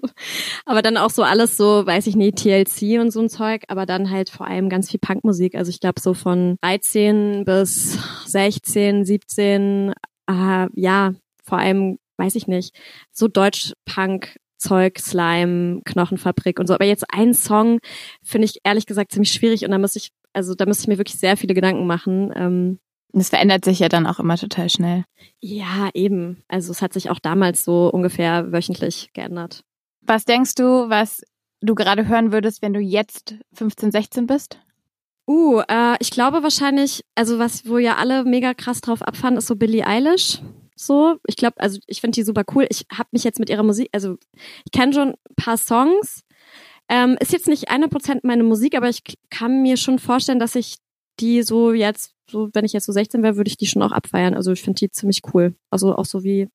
aber 0.65 0.81
dann 0.81 0.97
auch 0.97 1.09
so 1.09 1.23
alles 1.23 1.57
so, 1.57 1.85
weiß 1.85 2.07
ich 2.07 2.15
nicht, 2.15 2.37
TLC 2.37 2.99
und 2.99 3.11
so 3.11 3.21
ein 3.21 3.29
Zeug, 3.29 3.63
aber 3.67 3.85
dann 3.85 4.09
halt 4.09 4.29
vor 4.29 4.47
allem 4.47 4.69
ganz 4.69 4.91
viel 4.91 4.99
Punkmusik. 4.99 5.55
Also 5.55 5.69
ich 5.69 5.79
glaube 5.79 5.99
so 5.99 6.13
von 6.13 6.57
13 6.61 7.43
bis 7.45 7.97
16, 8.27 9.05
17, 9.05 9.93
äh, 10.27 10.67
ja, 10.73 11.13
vor 11.43 11.57
allem, 11.57 11.97
weiß 12.17 12.35
ich 12.35 12.47
nicht, 12.47 12.75
so 13.11 13.27
Deutsch-Punk, 13.27 14.37
Zeug, 14.65 14.99
Slime, 14.99 15.81
Knochenfabrik 15.85 16.59
und 16.59 16.67
so. 16.67 16.73
Aber 16.73 16.85
jetzt 16.85 17.05
ein 17.13 17.33
Song 17.33 17.79
finde 18.23 18.45
ich 18.45 18.59
ehrlich 18.63 18.85
gesagt 18.85 19.11
ziemlich 19.11 19.31
schwierig 19.31 19.63
und 19.63 19.71
da 19.71 19.77
muss 19.77 19.95
ich, 19.95 20.09
also 20.33 20.55
da 20.55 20.65
muss 20.65 20.81
ich 20.81 20.87
mir 20.87 20.97
wirklich 20.97 21.19
sehr 21.19 21.37
viele 21.37 21.53
Gedanken 21.53 21.85
machen. 21.87 22.31
Ähm, 22.35 22.79
das 23.13 23.29
verändert 23.29 23.63
sich 23.63 23.79
ja 23.79 23.87
dann 23.87 24.07
auch 24.07 24.19
immer 24.19 24.37
total 24.37 24.69
schnell. 24.69 25.05
Ja, 25.39 25.89
eben. 25.93 26.43
Also 26.47 26.71
es 26.71 26.81
hat 26.81 26.93
sich 26.93 27.09
auch 27.09 27.19
damals 27.19 27.63
so 27.63 27.89
ungefähr 27.89 28.51
wöchentlich 28.51 29.11
geändert. 29.13 29.61
Was 30.01 30.25
denkst 30.25 30.55
du, 30.55 30.89
was 30.89 31.21
du 31.61 31.75
gerade 31.75 32.07
hören 32.07 32.31
würdest, 32.31 32.61
wenn 32.61 32.73
du 32.73 32.79
jetzt 32.79 33.35
15, 33.53 33.91
16 33.91 34.27
bist? 34.27 34.59
Uh, 35.27 35.61
äh, 35.67 35.95
ich 35.99 36.11
glaube 36.11 36.43
wahrscheinlich, 36.43 37.03
also 37.15 37.39
was, 37.39 37.67
wo 37.67 37.77
ja 37.77 37.95
alle 37.95 38.25
mega 38.25 38.53
krass 38.53 38.81
drauf 38.81 39.01
abfahren, 39.01 39.37
ist 39.37 39.47
so 39.47 39.55
Billie 39.55 39.87
Eilish. 39.87 40.41
So, 40.75 41.17
ich 41.25 41.37
glaube, 41.37 41.59
also 41.59 41.79
ich 41.87 42.01
finde 42.01 42.15
die 42.15 42.23
super 42.23 42.43
cool. 42.53 42.67
Ich 42.69 42.85
habe 42.91 43.09
mich 43.11 43.23
jetzt 43.23 43.39
mit 43.39 43.49
ihrer 43.49 43.63
Musik, 43.63 43.89
also 43.93 44.17
ich 44.65 44.71
kenne 44.71 44.93
schon 44.93 45.09
ein 45.09 45.35
paar 45.35 45.57
Songs. 45.57 46.23
Ähm, 46.89 47.17
ist 47.19 47.33
jetzt 47.33 47.47
nicht 47.47 47.71
100% 47.71 48.19
meine 48.23 48.43
Musik, 48.43 48.75
aber 48.75 48.89
ich 48.89 49.01
kann 49.29 49.61
mir 49.63 49.77
schon 49.77 49.99
vorstellen, 49.99 50.39
dass 50.39 50.55
ich 50.55 50.77
die 51.19 51.41
so 51.43 51.73
jetzt, 51.73 52.13
so 52.29 52.49
wenn 52.53 52.65
ich 52.65 52.73
jetzt 52.73 52.85
so 52.85 52.91
16 52.91 53.23
wäre, 53.23 53.37
würde 53.37 53.47
ich 53.47 53.57
die 53.57 53.67
schon 53.67 53.81
auch 53.81 53.91
abfeiern. 53.91 54.35
Also 54.35 54.51
ich 54.51 54.61
finde 54.61 54.79
die 54.79 54.91
ziemlich 54.91 55.21
cool. 55.33 55.55
Also 55.71 55.95
auch 55.95 56.05
so 56.05 56.23
wie 56.23 56.49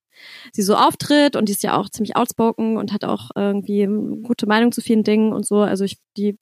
sie 0.53 0.63
so 0.63 0.77
auftritt 0.77 1.35
und 1.35 1.49
die 1.49 1.53
ist 1.53 1.63
ja 1.63 1.77
auch 1.77 1.89
ziemlich 1.89 2.17
outspoken 2.17 2.77
und 2.77 2.93
hat 2.93 3.05
auch 3.05 3.31
irgendwie 3.35 3.89
gute 4.23 4.47
Meinung 4.47 4.71
zu 4.71 4.83
vielen 4.83 5.03
Dingen 5.03 5.33
und 5.33 5.47
so. 5.47 5.61
Also 5.61 5.85
ich 5.85 5.97
die 6.17 6.37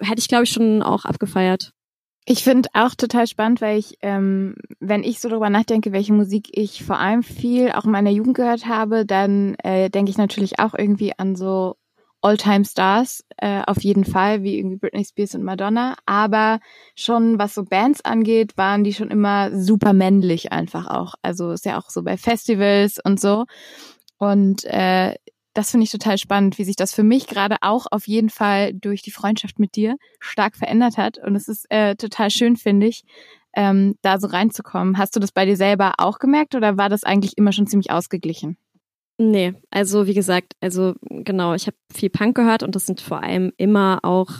hätte 0.00 0.18
ich, 0.18 0.28
glaube 0.28 0.44
ich, 0.44 0.50
schon 0.50 0.82
auch 0.82 1.04
abgefeiert. 1.04 1.72
Ich 2.30 2.44
finde 2.44 2.68
auch 2.74 2.94
total 2.94 3.26
spannend, 3.26 3.62
weil 3.62 3.78
ich, 3.78 3.96
ähm, 4.02 4.54
wenn 4.80 5.02
ich 5.02 5.18
so 5.18 5.30
darüber 5.30 5.48
nachdenke, 5.48 5.92
welche 5.92 6.12
Musik 6.12 6.50
ich 6.52 6.84
vor 6.84 6.98
allem 6.98 7.22
viel 7.22 7.72
auch 7.72 7.86
in 7.86 7.90
meiner 7.90 8.10
Jugend 8.10 8.36
gehört 8.36 8.66
habe, 8.66 9.06
dann 9.06 9.54
äh, 9.64 9.88
denke 9.88 10.10
ich 10.10 10.18
natürlich 10.18 10.58
auch 10.58 10.74
irgendwie 10.74 11.18
an 11.18 11.36
so 11.36 11.76
All-Time-Stars, 12.20 13.24
äh, 13.38 13.62
auf 13.66 13.80
jeden 13.80 14.04
Fall, 14.04 14.42
wie 14.42 14.58
irgendwie 14.58 14.76
Britney 14.76 15.06
Spears 15.06 15.36
und 15.36 15.42
Madonna. 15.42 15.96
Aber 16.04 16.60
schon, 16.94 17.38
was 17.38 17.54
so 17.54 17.64
Bands 17.64 18.04
angeht, 18.04 18.58
waren 18.58 18.84
die 18.84 18.92
schon 18.92 19.10
immer 19.10 19.58
super 19.58 19.94
männlich 19.94 20.52
einfach 20.52 20.86
auch. 20.86 21.14
Also 21.22 21.52
ist 21.52 21.64
ja 21.64 21.78
auch 21.78 21.88
so 21.88 22.02
bei 22.02 22.18
Festivals 22.18 22.98
und 23.02 23.18
so. 23.18 23.46
Und 24.18 24.64
äh, 24.66 25.14
das 25.58 25.72
finde 25.72 25.82
ich 25.82 25.90
total 25.90 26.18
spannend, 26.18 26.56
wie 26.58 26.64
sich 26.64 26.76
das 26.76 26.94
für 26.94 27.02
mich 27.02 27.26
gerade 27.26 27.56
auch 27.62 27.86
auf 27.90 28.06
jeden 28.06 28.30
Fall 28.30 28.72
durch 28.74 29.02
die 29.02 29.10
Freundschaft 29.10 29.58
mit 29.58 29.74
dir 29.74 29.96
stark 30.20 30.54
verändert 30.54 30.96
hat. 30.96 31.18
Und 31.18 31.34
es 31.34 31.48
ist 31.48 31.66
äh, 31.68 31.96
total 31.96 32.30
schön, 32.30 32.54
finde 32.54 32.86
ich, 32.86 33.02
ähm, 33.56 33.96
da 34.02 34.20
so 34.20 34.28
reinzukommen. 34.28 34.98
Hast 34.98 35.16
du 35.16 35.20
das 35.20 35.32
bei 35.32 35.46
dir 35.46 35.56
selber 35.56 35.94
auch 35.98 36.20
gemerkt 36.20 36.54
oder 36.54 36.78
war 36.78 36.88
das 36.88 37.02
eigentlich 37.02 37.36
immer 37.36 37.50
schon 37.50 37.66
ziemlich 37.66 37.90
ausgeglichen? 37.90 38.56
Nee, 39.16 39.54
also 39.70 40.06
wie 40.06 40.14
gesagt, 40.14 40.52
also 40.60 40.94
genau, 41.00 41.54
ich 41.54 41.66
habe 41.66 41.76
viel 41.92 42.10
Punk 42.10 42.36
gehört 42.36 42.62
und 42.62 42.76
das 42.76 42.86
sind 42.86 43.00
vor 43.00 43.24
allem 43.24 43.52
immer 43.56 43.98
auch, 44.04 44.30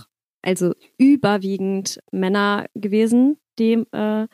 also 0.42 0.72
überwiegend 0.98 1.98
Männer 2.12 2.66
gewesen, 2.74 3.40
die 3.58 3.72
äh, 3.90 4.28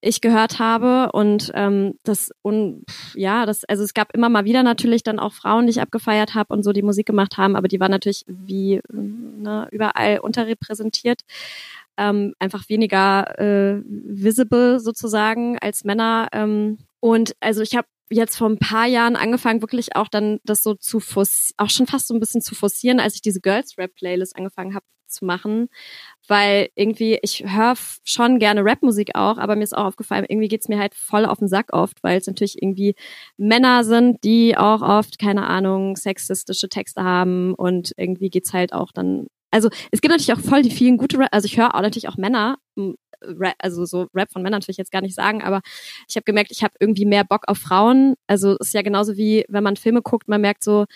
ich 0.00 0.20
gehört 0.20 0.58
habe 0.58 1.10
und 1.12 1.50
ähm, 1.54 1.94
das 2.04 2.30
und 2.42 2.84
ja, 3.14 3.46
das 3.46 3.64
also 3.64 3.82
es 3.82 3.94
gab 3.94 4.14
immer 4.14 4.28
mal 4.28 4.44
wieder 4.44 4.62
natürlich 4.62 5.02
dann 5.02 5.18
auch 5.18 5.32
Frauen, 5.32 5.66
die 5.66 5.70
ich 5.70 5.80
abgefeiert 5.80 6.34
habe 6.34 6.54
und 6.54 6.62
so 6.62 6.72
die 6.72 6.82
Musik 6.82 7.06
gemacht 7.06 7.36
haben, 7.36 7.56
aber 7.56 7.68
die 7.68 7.80
waren 7.80 7.90
natürlich 7.90 8.24
wie 8.28 8.80
ne, 8.92 9.68
überall 9.72 10.18
unterrepräsentiert, 10.20 11.22
ähm, 11.96 12.34
einfach 12.38 12.68
weniger 12.68 13.38
äh, 13.40 13.82
visible 13.84 14.78
sozusagen 14.78 15.58
als 15.58 15.84
Männer 15.84 16.28
ähm, 16.32 16.78
und 17.00 17.34
also 17.40 17.62
ich 17.62 17.76
habe 17.76 17.88
jetzt 18.10 18.36
vor 18.36 18.48
ein 18.48 18.58
paar 18.58 18.86
Jahren 18.86 19.16
angefangen, 19.16 19.60
wirklich 19.60 19.96
auch 19.96 20.08
dann 20.08 20.38
das 20.44 20.62
so 20.62 20.74
zu 20.74 20.98
auch 21.56 21.70
schon 21.70 21.86
fast 21.86 22.08
so 22.08 22.14
ein 22.14 22.20
bisschen 22.20 22.40
zu 22.40 22.54
forcieren, 22.54 23.00
als 23.00 23.14
ich 23.14 23.22
diese 23.22 23.40
Girls 23.40 23.78
Rap 23.78 23.94
Playlist 23.94 24.36
angefangen 24.36 24.74
habe 24.74 24.84
zu 25.08 25.24
machen, 25.24 25.68
weil 26.26 26.68
irgendwie 26.74 27.18
ich 27.22 27.44
höre 27.46 27.74
schon 28.04 28.38
gerne 28.38 28.64
Rapmusik 28.64 29.14
auch, 29.14 29.38
aber 29.38 29.56
mir 29.56 29.64
ist 29.64 29.76
auch 29.76 29.86
aufgefallen, 29.86 30.26
irgendwie 30.28 30.48
geht's 30.48 30.68
mir 30.68 30.78
halt 30.78 30.94
voll 30.94 31.24
auf 31.24 31.38
den 31.38 31.48
Sack 31.48 31.72
oft, 31.72 32.02
weil 32.02 32.18
es 32.18 32.26
natürlich 32.26 32.62
irgendwie 32.62 32.94
Männer 33.36 33.84
sind, 33.84 34.22
die 34.24 34.56
auch 34.56 34.82
oft 34.82 35.18
keine 35.18 35.46
Ahnung 35.46 35.96
sexistische 35.96 36.68
Texte 36.68 37.02
haben 37.02 37.54
und 37.54 37.92
irgendwie 37.96 38.30
geht's 38.30 38.52
halt 38.52 38.72
auch 38.72 38.92
dann 38.92 39.26
also 39.50 39.70
es 39.90 40.02
gibt 40.02 40.12
natürlich 40.12 40.34
auch 40.34 40.40
voll 40.40 40.60
die 40.60 40.70
vielen 40.70 40.98
gute 40.98 41.18
Rap, 41.18 41.28
also 41.32 41.46
ich 41.46 41.56
höre 41.56 41.74
auch 41.74 41.80
natürlich 41.80 42.08
auch 42.08 42.18
Männer, 42.18 42.58
Rap, 43.22 43.54
also 43.58 43.84
so 43.84 44.06
Rap 44.14 44.30
von 44.30 44.42
Männern 44.42 44.58
natürlich 44.60 44.78
jetzt 44.78 44.92
gar 44.92 45.02
nicht 45.02 45.14
sagen, 45.14 45.42
aber 45.42 45.60
ich 46.08 46.16
habe 46.16 46.24
gemerkt, 46.24 46.50
ich 46.50 46.62
habe 46.62 46.74
irgendwie 46.80 47.06
mehr 47.06 47.24
Bock 47.24 47.44
auf 47.46 47.58
Frauen. 47.58 48.14
Also 48.26 48.56
es 48.60 48.68
ist 48.68 48.74
ja 48.74 48.82
genauso 48.82 49.16
wie 49.16 49.44
wenn 49.48 49.64
man 49.64 49.76
Filme 49.76 50.02
guckt, 50.02 50.28
man 50.28 50.40
merkt 50.40 50.64
so, 50.64 50.86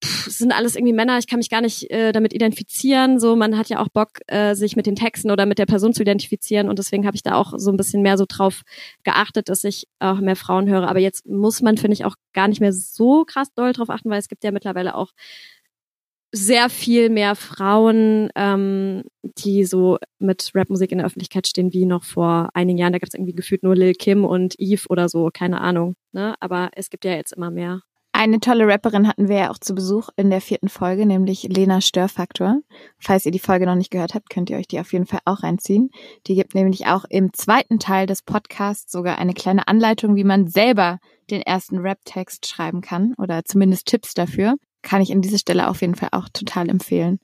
es 0.00 0.38
sind 0.38 0.52
alles 0.52 0.76
irgendwie 0.76 0.92
Männer, 0.92 1.18
ich 1.18 1.26
kann 1.26 1.38
mich 1.38 1.50
gar 1.50 1.60
nicht 1.60 1.90
äh, 1.90 2.12
damit 2.12 2.32
identifizieren. 2.32 3.18
So, 3.18 3.34
man 3.34 3.58
hat 3.58 3.68
ja 3.68 3.80
auch 3.80 3.88
Bock, 3.88 4.20
äh, 4.28 4.54
sich 4.54 4.76
mit 4.76 4.86
den 4.86 4.94
Texten 4.94 5.30
oder 5.30 5.44
mit 5.44 5.58
der 5.58 5.66
Person 5.66 5.92
zu 5.92 6.02
identifizieren 6.02 6.68
und 6.68 6.78
deswegen 6.78 7.06
habe 7.06 7.16
ich 7.16 7.22
da 7.22 7.34
auch 7.34 7.54
so 7.56 7.70
ein 7.70 7.76
bisschen 7.76 8.02
mehr 8.02 8.16
so 8.16 8.24
drauf 8.28 8.62
geachtet, 9.02 9.48
dass 9.48 9.64
ich 9.64 9.88
auch 9.98 10.20
mehr 10.20 10.36
Frauen 10.36 10.68
höre. 10.68 10.88
Aber 10.88 11.00
jetzt 11.00 11.26
muss 11.26 11.62
man, 11.62 11.78
finde 11.78 11.94
ich, 11.94 12.04
auch 12.04 12.14
gar 12.32 12.48
nicht 12.48 12.60
mehr 12.60 12.72
so 12.72 13.24
krass 13.24 13.52
doll 13.54 13.72
drauf 13.72 13.90
achten, 13.90 14.10
weil 14.10 14.20
es 14.20 14.28
gibt 14.28 14.44
ja 14.44 14.52
mittlerweile 14.52 14.94
auch 14.94 15.10
sehr 16.32 16.68
viel 16.68 17.08
mehr 17.08 17.34
Frauen, 17.34 18.30
ähm, 18.34 19.04
die 19.22 19.64
so 19.64 19.98
mit 20.18 20.50
Rapmusik 20.54 20.92
in 20.92 20.98
der 20.98 21.06
Öffentlichkeit 21.06 21.46
stehen, 21.46 21.72
wie 21.72 21.86
noch 21.86 22.04
vor 22.04 22.50
einigen 22.54 22.78
Jahren. 22.78 22.92
Da 22.92 22.98
gab 22.98 23.08
es 23.08 23.14
irgendwie 23.14 23.34
gefühlt 23.34 23.62
nur 23.62 23.74
Lil 23.74 23.94
Kim 23.94 24.24
und 24.24 24.54
Eve 24.58 24.86
oder 24.90 25.08
so, 25.08 25.30
keine 25.32 25.60
Ahnung. 25.60 25.94
Ne? 26.12 26.34
Aber 26.40 26.70
es 26.74 26.90
gibt 26.90 27.04
ja 27.04 27.12
jetzt 27.12 27.32
immer 27.32 27.50
mehr. 27.50 27.80
Eine 28.12 28.40
tolle 28.40 28.66
Rapperin 28.66 29.06
hatten 29.06 29.28
wir 29.28 29.36
ja 29.36 29.50
auch 29.50 29.58
zu 29.58 29.74
Besuch 29.74 30.08
in 30.16 30.28
der 30.28 30.40
vierten 30.40 30.68
Folge, 30.68 31.06
nämlich 31.06 31.44
Lena 31.44 31.80
Störfaktor. 31.80 32.58
Falls 32.98 33.24
ihr 33.24 33.32
die 33.32 33.38
Folge 33.38 33.64
noch 33.64 33.76
nicht 33.76 33.92
gehört 33.92 34.14
habt, 34.14 34.28
könnt 34.28 34.50
ihr 34.50 34.56
euch 34.56 34.66
die 34.66 34.80
auf 34.80 34.92
jeden 34.92 35.06
Fall 35.06 35.20
auch 35.24 35.42
reinziehen. 35.42 35.90
Die 36.26 36.34
gibt 36.34 36.54
nämlich 36.54 36.86
auch 36.86 37.04
im 37.08 37.32
zweiten 37.32 37.78
Teil 37.78 38.06
des 38.06 38.22
Podcasts 38.22 38.90
sogar 38.90 39.18
eine 39.18 39.34
kleine 39.34 39.68
Anleitung, 39.68 40.16
wie 40.16 40.24
man 40.24 40.48
selber 40.48 40.98
den 41.30 41.42
ersten 41.42 41.78
Rap-Text 41.78 42.48
schreiben 42.48 42.80
kann 42.80 43.14
oder 43.18 43.44
zumindest 43.44 43.86
Tipps 43.86 44.14
dafür 44.14 44.56
kann 44.88 45.02
ich 45.02 45.12
an 45.12 45.20
dieser 45.20 45.36
Stelle 45.36 45.68
auf 45.68 45.82
jeden 45.82 45.96
Fall 45.96 46.08
auch 46.12 46.30
total 46.32 46.70
empfehlen. 46.70 47.20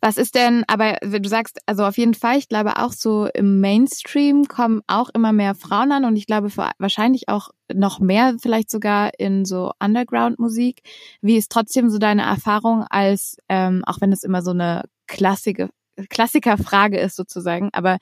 Was 0.00 0.16
ist 0.16 0.34
denn, 0.34 0.64
aber 0.66 0.94
du 1.00 1.28
sagst, 1.28 1.60
also 1.66 1.84
auf 1.84 1.96
jeden 1.96 2.14
Fall, 2.14 2.38
ich 2.38 2.48
glaube 2.48 2.76
auch 2.76 2.92
so 2.92 3.28
im 3.34 3.60
Mainstream 3.60 4.48
kommen 4.48 4.80
auch 4.88 5.08
immer 5.14 5.32
mehr 5.32 5.54
Frauen 5.54 5.92
an 5.92 6.04
und 6.04 6.16
ich 6.16 6.26
glaube 6.26 6.50
wahrscheinlich 6.78 7.28
auch 7.28 7.50
noch 7.72 8.00
mehr 8.00 8.34
vielleicht 8.40 8.68
sogar 8.68 9.12
in 9.16 9.44
so 9.44 9.70
Underground-Musik. 9.78 10.82
Wie 11.20 11.36
ist 11.36 11.52
trotzdem 11.52 11.88
so 11.88 11.98
deine 11.98 12.22
Erfahrung 12.22 12.84
als, 12.90 13.36
ähm, 13.48 13.84
auch 13.86 14.00
wenn 14.00 14.12
es 14.12 14.24
immer 14.24 14.42
so 14.42 14.50
eine 14.50 14.82
klassische 15.06 15.70
Klassikerfrage 16.10 16.98
ist 16.98 17.16
sozusagen, 17.16 17.70
aber 17.72 17.98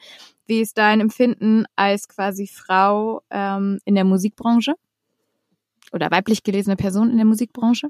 wie 0.47 0.61
ist 0.61 0.79
dein 0.79 1.01
Empfinden 1.01 1.65
als 1.77 2.09
quasi 2.09 2.47
Frau 2.47 3.23
ähm, 3.31 3.79
in 3.85 3.95
der 3.95 4.05
Musikbranche? 4.05 4.75
Oder 5.93 6.11
weiblich 6.11 6.43
gelesene 6.43 6.77
Person 6.77 7.11
in 7.11 7.17
der 7.17 7.27
Musikbranche? 7.27 7.89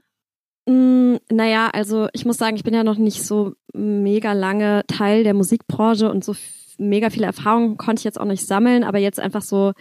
Mm, 0.66 1.16
naja, 1.30 1.70
also 1.72 2.08
ich 2.12 2.24
muss 2.24 2.38
sagen, 2.38 2.56
ich 2.56 2.64
bin 2.64 2.74
ja 2.74 2.84
noch 2.84 2.98
nicht 2.98 3.22
so 3.24 3.54
mega 3.72 4.32
lange 4.32 4.82
Teil 4.88 5.22
der 5.22 5.34
Musikbranche 5.34 6.10
und 6.10 6.24
so 6.24 6.34
mega 6.78 7.10
viele 7.10 7.26
Erfahrungen 7.26 7.76
konnte 7.76 8.00
ich 8.00 8.04
jetzt 8.04 8.20
auch 8.20 8.26
nicht 8.26 8.46
sammeln, 8.46 8.84
aber 8.84 8.98
jetzt 8.98 9.20
einfach 9.20 9.42
so 9.42 9.72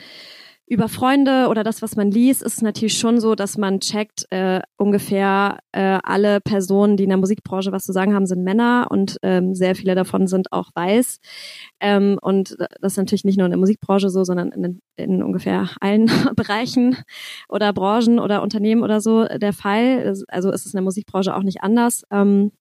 über 0.68 0.90
Freunde 0.90 1.48
oder 1.50 1.64
das, 1.64 1.82
was 1.82 1.96
man 1.96 2.10
liest, 2.10 2.42
ist 2.42 2.54
es 2.56 2.62
natürlich 2.62 2.98
schon 2.98 3.20
so, 3.20 3.36
dass 3.36 3.58
man 3.58 3.80
checkt, 3.80 4.26
äh, 4.32 4.62
ungefähr 4.78 5.60
äh, 5.72 6.00
alle 6.04 6.42
Personen, 6.42 6.98
die 6.98 7.04
in 7.04 7.10
der 7.10 7.20
Musikbranche 7.20 7.72
was 7.72 7.86
zu 7.86 7.94
sagen 7.94 8.16
haben, 8.16 8.26
sind 8.26 8.44
Männer 8.44 8.88
und 8.90 9.18
ähm, 9.22 9.54
sehr 9.54 9.76
viele 9.76 9.94
davon 9.94 10.26
sind 10.28 10.52
auch 10.52 10.72
weiß. 10.74 11.20
Ähm, 11.80 12.18
und 12.22 12.58
das 12.82 12.94
ist 12.94 12.98
natürlich 12.98 13.26
nicht 13.26 13.38
nur 13.38 13.46
in 13.46 13.52
der 13.52 13.60
Musikbranche 13.60 14.10
so, 14.10 14.24
sondern 14.24 14.52
in, 14.52 14.82
in 14.96 15.22
ungefähr 15.22 15.70
allen 15.82 16.08
Bereichen 16.36 16.98
oder 17.48 17.72
Branchen 17.72 18.20
oder 18.20 18.42
Unternehmen 18.42 18.82
oder 18.82 19.02
so 19.02 19.26
der 19.26 19.54
Fall. 19.54 20.14
Also 20.28 20.52
ist 20.52 20.66
es 20.66 20.74
in 20.74 20.78
der 20.78 20.84
Musikbranche 20.84 21.36
auch 21.36 21.44
nicht 21.44 21.62
anders. 21.62 22.04
Ähm, 22.12 22.52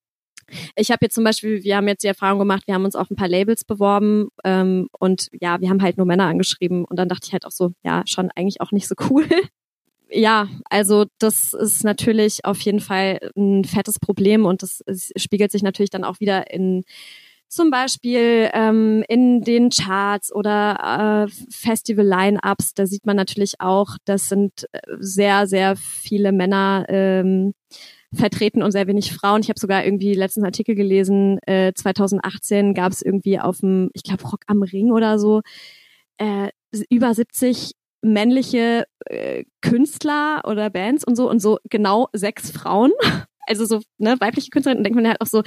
ich 0.76 0.90
habe 0.90 1.00
jetzt 1.02 1.14
zum 1.14 1.24
Beispiel, 1.24 1.62
wir 1.64 1.76
haben 1.76 1.88
jetzt 1.88 2.02
die 2.02 2.08
Erfahrung 2.08 2.38
gemacht, 2.38 2.64
wir 2.66 2.74
haben 2.74 2.84
uns 2.84 2.96
auf 2.96 3.10
ein 3.10 3.16
paar 3.16 3.28
Labels 3.28 3.64
beworben 3.64 4.28
ähm, 4.44 4.88
und 4.98 5.28
ja, 5.40 5.60
wir 5.60 5.68
haben 5.68 5.82
halt 5.82 5.96
nur 5.96 6.06
Männer 6.06 6.26
angeschrieben 6.26 6.84
und 6.84 6.98
dann 6.98 7.08
dachte 7.08 7.26
ich 7.26 7.32
halt 7.32 7.46
auch 7.46 7.52
so, 7.52 7.72
ja, 7.82 8.02
schon 8.06 8.30
eigentlich 8.34 8.60
auch 8.60 8.72
nicht 8.72 8.88
so 8.88 8.94
cool. 9.10 9.26
ja, 10.10 10.48
also 10.70 11.06
das 11.18 11.54
ist 11.54 11.84
natürlich 11.84 12.44
auf 12.44 12.60
jeden 12.60 12.80
Fall 12.80 13.30
ein 13.36 13.64
fettes 13.64 13.98
Problem 13.98 14.46
und 14.46 14.62
das 14.62 14.82
spiegelt 15.16 15.52
sich 15.52 15.62
natürlich 15.62 15.90
dann 15.90 16.04
auch 16.04 16.20
wieder 16.20 16.50
in 16.50 16.84
zum 17.54 17.70
Beispiel 17.70 18.50
ähm, 18.52 19.04
in 19.08 19.42
den 19.42 19.70
Charts 19.70 20.34
oder 20.34 21.28
äh, 21.28 21.32
Festival-Line-Ups, 21.50 22.74
da 22.74 22.86
sieht 22.86 23.06
man 23.06 23.16
natürlich 23.16 23.60
auch, 23.60 23.96
das 24.04 24.28
sind 24.28 24.66
äh, 24.72 24.80
sehr, 24.98 25.46
sehr 25.46 25.76
viele 25.76 26.32
Männer 26.32 26.84
ähm, 26.88 27.54
vertreten 28.14 28.62
und 28.62 28.72
sehr 28.72 28.86
wenig 28.86 29.12
Frauen. 29.12 29.40
Ich 29.42 29.48
habe 29.48 29.58
sogar 29.58 29.84
irgendwie 29.84 30.14
letzten 30.14 30.44
Artikel 30.44 30.74
gelesen, 30.74 31.38
äh, 31.46 31.72
2018 31.74 32.74
gab 32.74 32.92
es 32.92 33.02
irgendwie 33.02 33.38
auf 33.38 33.58
dem, 33.58 33.90
ich 33.94 34.02
glaube, 34.02 34.24
Rock 34.24 34.42
am 34.46 34.62
Ring 34.62 34.92
oder 34.92 35.18
so, 35.18 35.42
äh, 36.18 36.48
über 36.90 37.14
70 37.14 37.72
männliche 38.02 38.84
äh, 39.06 39.44
Künstler 39.62 40.42
oder 40.44 40.70
Bands 40.70 41.04
und 41.04 41.16
so 41.16 41.28
und 41.28 41.40
so 41.40 41.58
genau 41.70 42.08
sechs 42.12 42.50
Frauen. 42.50 42.92
Also 43.46 43.66
so 43.66 43.82
ne, 43.98 44.16
weibliche 44.20 44.48
Künstlerinnen, 44.48 44.82
denkt 44.82 44.96
man 44.96 45.06
halt 45.06 45.20
auch 45.20 45.26
so, 45.26 45.42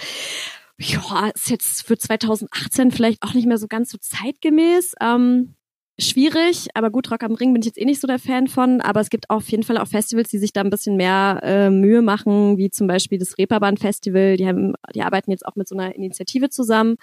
ja, 0.80 1.32
ist 1.34 1.50
jetzt 1.50 1.88
für 1.88 1.98
2018 1.98 2.92
vielleicht 2.92 3.24
auch 3.24 3.34
nicht 3.34 3.48
mehr 3.48 3.58
so 3.58 3.66
ganz 3.68 3.90
so 3.90 3.98
zeitgemäß. 4.00 4.94
Ähm, 5.02 5.56
schwierig, 6.00 6.68
aber 6.74 6.90
gut, 6.92 7.12
Rock 7.12 7.24
am 7.24 7.34
Ring 7.34 7.54
bin 7.54 7.62
ich 7.62 7.68
jetzt 7.68 7.78
eh 7.78 7.86
nicht 7.86 8.02
so 8.02 8.08
der 8.08 8.20
Fan 8.20 8.48
von, 8.48 8.82
aber 8.82 9.02
es 9.02 9.10
gibt 9.10 9.30
auf 9.30 9.50
jeden 9.50 9.64
Fall 9.64 9.78
auch 9.78 9.88
Festivals, 9.88 10.30
die 10.30 10.38
sich 10.38 10.54
da 10.54 10.62
ein 10.62 10.70
bisschen 10.70 10.96
mehr 10.96 11.40
äh, 11.44 11.70
Mühe 11.70 12.02
machen, 12.02 12.58
wie 12.58 12.70
zum 12.70 12.88
Beispiel 12.88 13.18
das 13.18 13.38
Reeperbahn 13.38 13.78
Festival, 13.78 14.38
die 14.38 14.48
haben, 14.48 14.74
die 14.94 15.02
arbeiten 15.02 15.32
jetzt 15.32 15.46
auch 15.46 15.56
mit 15.56 15.68
so 15.68 15.76
einer 15.76 15.96
Initiative 15.96 16.50
zusammen, 16.50 16.98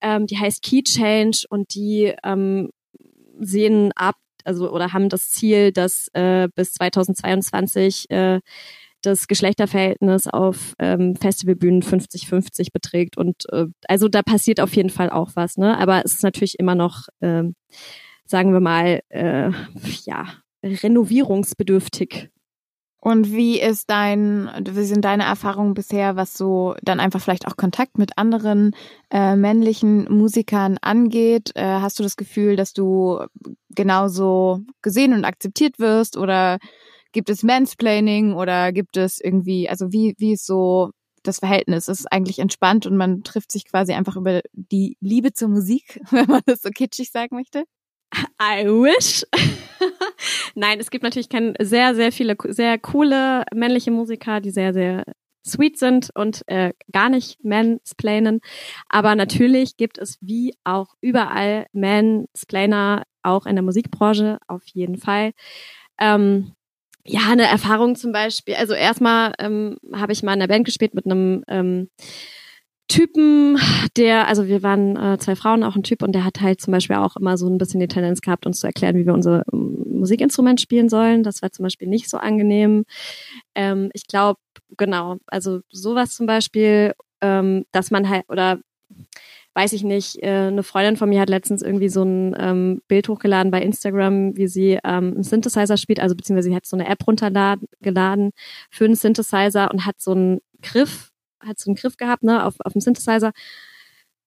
ähm, 0.00 0.26
die 0.26 0.38
heißt 0.38 0.62
Key 0.62 0.82
Change 0.82 1.44
und 1.48 1.74
die 1.74 2.14
ähm, 2.22 2.70
sehen 3.40 3.92
ab, 3.96 4.16
also 4.44 4.70
oder 4.70 4.92
haben 4.92 5.08
das 5.08 5.30
Ziel, 5.30 5.72
dass 5.72 6.08
äh, 6.12 6.48
bis 6.54 6.74
2022 6.74 8.10
äh, 8.10 8.40
das 9.02 9.28
Geschlechterverhältnis 9.28 10.26
auf 10.26 10.74
ähm, 10.78 11.14
Festivalbühnen 11.16 11.82
50-50 11.82 12.72
beträgt. 12.72 13.16
Und 13.16 13.44
äh, 13.52 13.66
also 13.86 14.08
da 14.08 14.22
passiert 14.22 14.60
auf 14.60 14.74
jeden 14.74 14.90
Fall 14.90 15.10
auch 15.10 15.30
was, 15.34 15.56
ne? 15.56 15.78
Aber 15.78 16.04
es 16.04 16.14
ist 16.14 16.22
natürlich 16.24 16.58
immer 16.58 16.74
noch 16.74 17.08
ähm, 17.20 17.54
sagen 18.28 18.52
wir 18.52 18.60
mal, 18.60 19.00
äh, 19.08 19.50
ja, 20.04 20.26
renovierungsbedürftig. 20.62 22.30
Und 23.00 23.32
wie 23.32 23.60
ist 23.60 23.88
dein, 23.90 24.50
wie 24.68 24.84
sind 24.84 25.04
deine 25.04 25.22
Erfahrungen 25.22 25.74
bisher, 25.74 26.16
was 26.16 26.36
so 26.36 26.74
dann 26.82 26.98
einfach 26.98 27.20
vielleicht 27.20 27.46
auch 27.46 27.56
Kontakt 27.56 27.96
mit 27.96 28.18
anderen 28.18 28.74
äh, 29.10 29.36
männlichen 29.36 30.12
Musikern 30.12 30.78
angeht? 30.82 31.52
Äh, 31.54 31.62
hast 31.62 31.98
du 31.98 32.02
das 32.02 32.16
Gefühl, 32.16 32.56
dass 32.56 32.72
du 32.72 33.20
genauso 33.70 34.60
gesehen 34.82 35.14
und 35.14 35.24
akzeptiert 35.24 35.78
wirst 35.78 36.16
oder 36.16 36.58
gibt 37.12 37.30
es 37.30 37.44
Mansplaining 37.44 38.34
oder 38.34 38.72
gibt 38.72 38.96
es 38.96 39.20
irgendwie, 39.20 39.68
also 39.68 39.92
wie, 39.92 40.14
wie 40.18 40.32
ist 40.32 40.44
so 40.44 40.90
das 41.22 41.38
Verhältnis? 41.38 41.86
Ist 41.86 42.12
eigentlich 42.12 42.40
entspannt 42.40 42.84
und 42.84 42.96
man 42.96 43.22
trifft 43.22 43.52
sich 43.52 43.64
quasi 43.64 43.92
einfach 43.92 44.16
über 44.16 44.40
die 44.52 44.96
Liebe 45.00 45.32
zur 45.32 45.48
Musik, 45.48 46.00
wenn 46.10 46.26
man 46.26 46.42
das 46.46 46.62
so 46.62 46.70
kitschig 46.70 47.10
sagen 47.12 47.36
möchte? 47.36 47.64
I 48.40 48.64
wish. 48.66 49.24
Nein, 50.54 50.80
es 50.80 50.90
gibt 50.90 51.04
natürlich 51.04 51.28
kein, 51.28 51.54
sehr, 51.60 51.94
sehr 51.94 52.12
viele 52.12 52.36
sehr 52.48 52.78
coole 52.78 53.44
männliche 53.54 53.90
Musiker, 53.90 54.40
die 54.40 54.50
sehr, 54.50 54.72
sehr 54.72 55.04
sweet 55.46 55.78
sind 55.78 56.10
und 56.14 56.42
äh, 56.46 56.72
gar 56.92 57.08
nicht 57.08 57.42
mansplainen. 57.44 58.40
Aber 58.88 59.14
natürlich 59.14 59.76
gibt 59.76 59.98
es 59.98 60.18
wie 60.20 60.54
auch 60.64 60.94
überall 61.00 61.66
Mansplainer, 61.72 63.04
auch 63.22 63.46
in 63.46 63.56
der 63.56 63.64
Musikbranche 63.64 64.38
auf 64.46 64.62
jeden 64.66 64.96
Fall. 64.96 65.32
Ähm, 65.98 66.52
ja, 67.04 67.22
eine 67.30 67.46
Erfahrung 67.46 67.96
zum 67.96 68.12
Beispiel. 68.12 68.54
Also 68.54 68.74
erstmal 68.74 69.32
ähm, 69.38 69.78
habe 69.94 70.12
ich 70.12 70.22
mal 70.22 70.34
in 70.34 70.40
der 70.40 70.48
Band 70.48 70.66
gespielt 70.66 70.94
mit 70.94 71.06
einem 71.06 71.42
ähm, 71.48 71.88
Typen, 72.88 73.58
der, 73.96 74.28
also 74.28 74.46
wir 74.46 74.62
waren 74.62 74.96
äh, 74.96 75.18
zwei 75.18 75.36
Frauen, 75.36 75.62
auch 75.62 75.76
ein 75.76 75.82
Typ, 75.82 76.02
und 76.02 76.12
der 76.12 76.24
hat 76.24 76.40
halt 76.40 76.60
zum 76.60 76.72
Beispiel 76.72 76.96
auch 76.96 77.16
immer 77.16 77.36
so 77.36 77.46
ein 77.48 77.58
bisschen 77.58 77.80
die 77.80 77.88
Tendenz 77.88 78.22
gehabt, 78.22 78.46
uns 78.46 78.60
zu 78.60 78.66
erklären, 78.66 78.96
wie 78.96 79.06
wir 79.06 79.12
unser 79.12 79.44
ähm, 79.52 79.84
Musikinstrument 79.86 80.60
spielen 80.60 80.88
sollen. 80.88 81.22
Das 81.22 81.42
war 81.42 81.52
zum 81.52 81.64
Beispiel 81.64 81.86
nicht 81.86 82.08
so 82.08 82.16
angenehm. 82.16 82.84
Ähm, 83.54 83.90
ich 83.92 84.06
glaube, 84.06 84.40
genau, 84.76 85.18
also 85.26 85.60
sowas 85.70 86.14
zum 86.14 86.26
Beispiel, 86.26 86.94
ähm, 87.20 87.66
dass 87.72 87.90
man 87.90 88.08
halt, 88.08 88.24
oder 88.28 88.58
weiß 89.54 89.72
ich 89.72 89.82
nicht, 89.82 90.22
äh, 90.22 90.46
eine 90.46 90.62
Freundin 90.62 90.96
von 90.96 91.08
mir 91.08 91.20
hat 91.20 91.28
letztens 91.28 91.62
irgendwie 91.62 91.88
so 91.88 92.04
ein 92.04 92.34
ähm, 92.38 92.80
Bild 92.88 93.08
hochgeladen 93.08 93.50
bei 93.50 93.60
Instagram, 93.60 94.36
wie 94.36 94.46
sie 94.46 94.78
ähm, 94.84 95.14
einen 95.14 95.24
Synthesizer 95.24 95.76
spielt, 95.76 96.00
also 96.00 96.14
beziehungsweise 96.14 96.48
sie 96.48 96.54
hat 96.54 96.64
so 96.64 96.76
eine 96.76 96.88
App 96.88 97.06
runtergeladen 97.06 98.30
für 98.70 98.84
einen 98.84 98.94
Synthesizer 98.94 99.70
und 99.70 99.84
hat 99.84 100.00
so 100.00 100.12
einen 100.12 100.38
Griff 100.62 101.07
hat 101.40 101.58
so 101.58 101.70
einen 101.70 101.76
Griff 101.76 101.96
gehabt, 101.96 102.22
ne, 102.22 102.44
auf, 102.44 102.54
auf 102.60 102.72
dem 102.72 102.80
Synthesizer. 102.80 103.32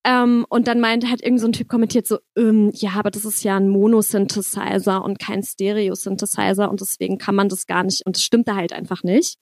Ähm, 0.03 0.45
und 0.49 0.67
dann 0.67 0.79
meinte, 0.79 1.09
hat 1.09 1.21
irgend 1.21 1.39
so 1.39 1.47
ein 1.47 1.53
Typ 1.53 1.67
kommentiert 1.67 2.07
so, 2.07 2.17
ähm, 2.35 2.71
ja, 2.73 2.91
aber 2.95 3.11
das 3.11 3.23
ist 3.23 3.43
ja 3.43 3.57
ein 3.57 3.69
Mono-Synthesizer 3.69 5.03
und 5.03 5.19
kein 5.19 5.43
Stereo-Synthesizer 5.43 6.71
und 6.71 6.81
deswegen 6.81 7.19
kann 7.19 7.35
man 7.35 7.49
das 7.49 7.67
gar 7.67 7.83
nicht 7.83 8.03
und 8.05 8.15
das 8.15 8.23
stimmt 8.23 8.47
da 8.47 8.55
halt 8.55 8.73
einfach 8.73 9.03
nicht. 9.03 9.37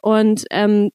Und 0.00 0.44
ähm, 0.50 0.90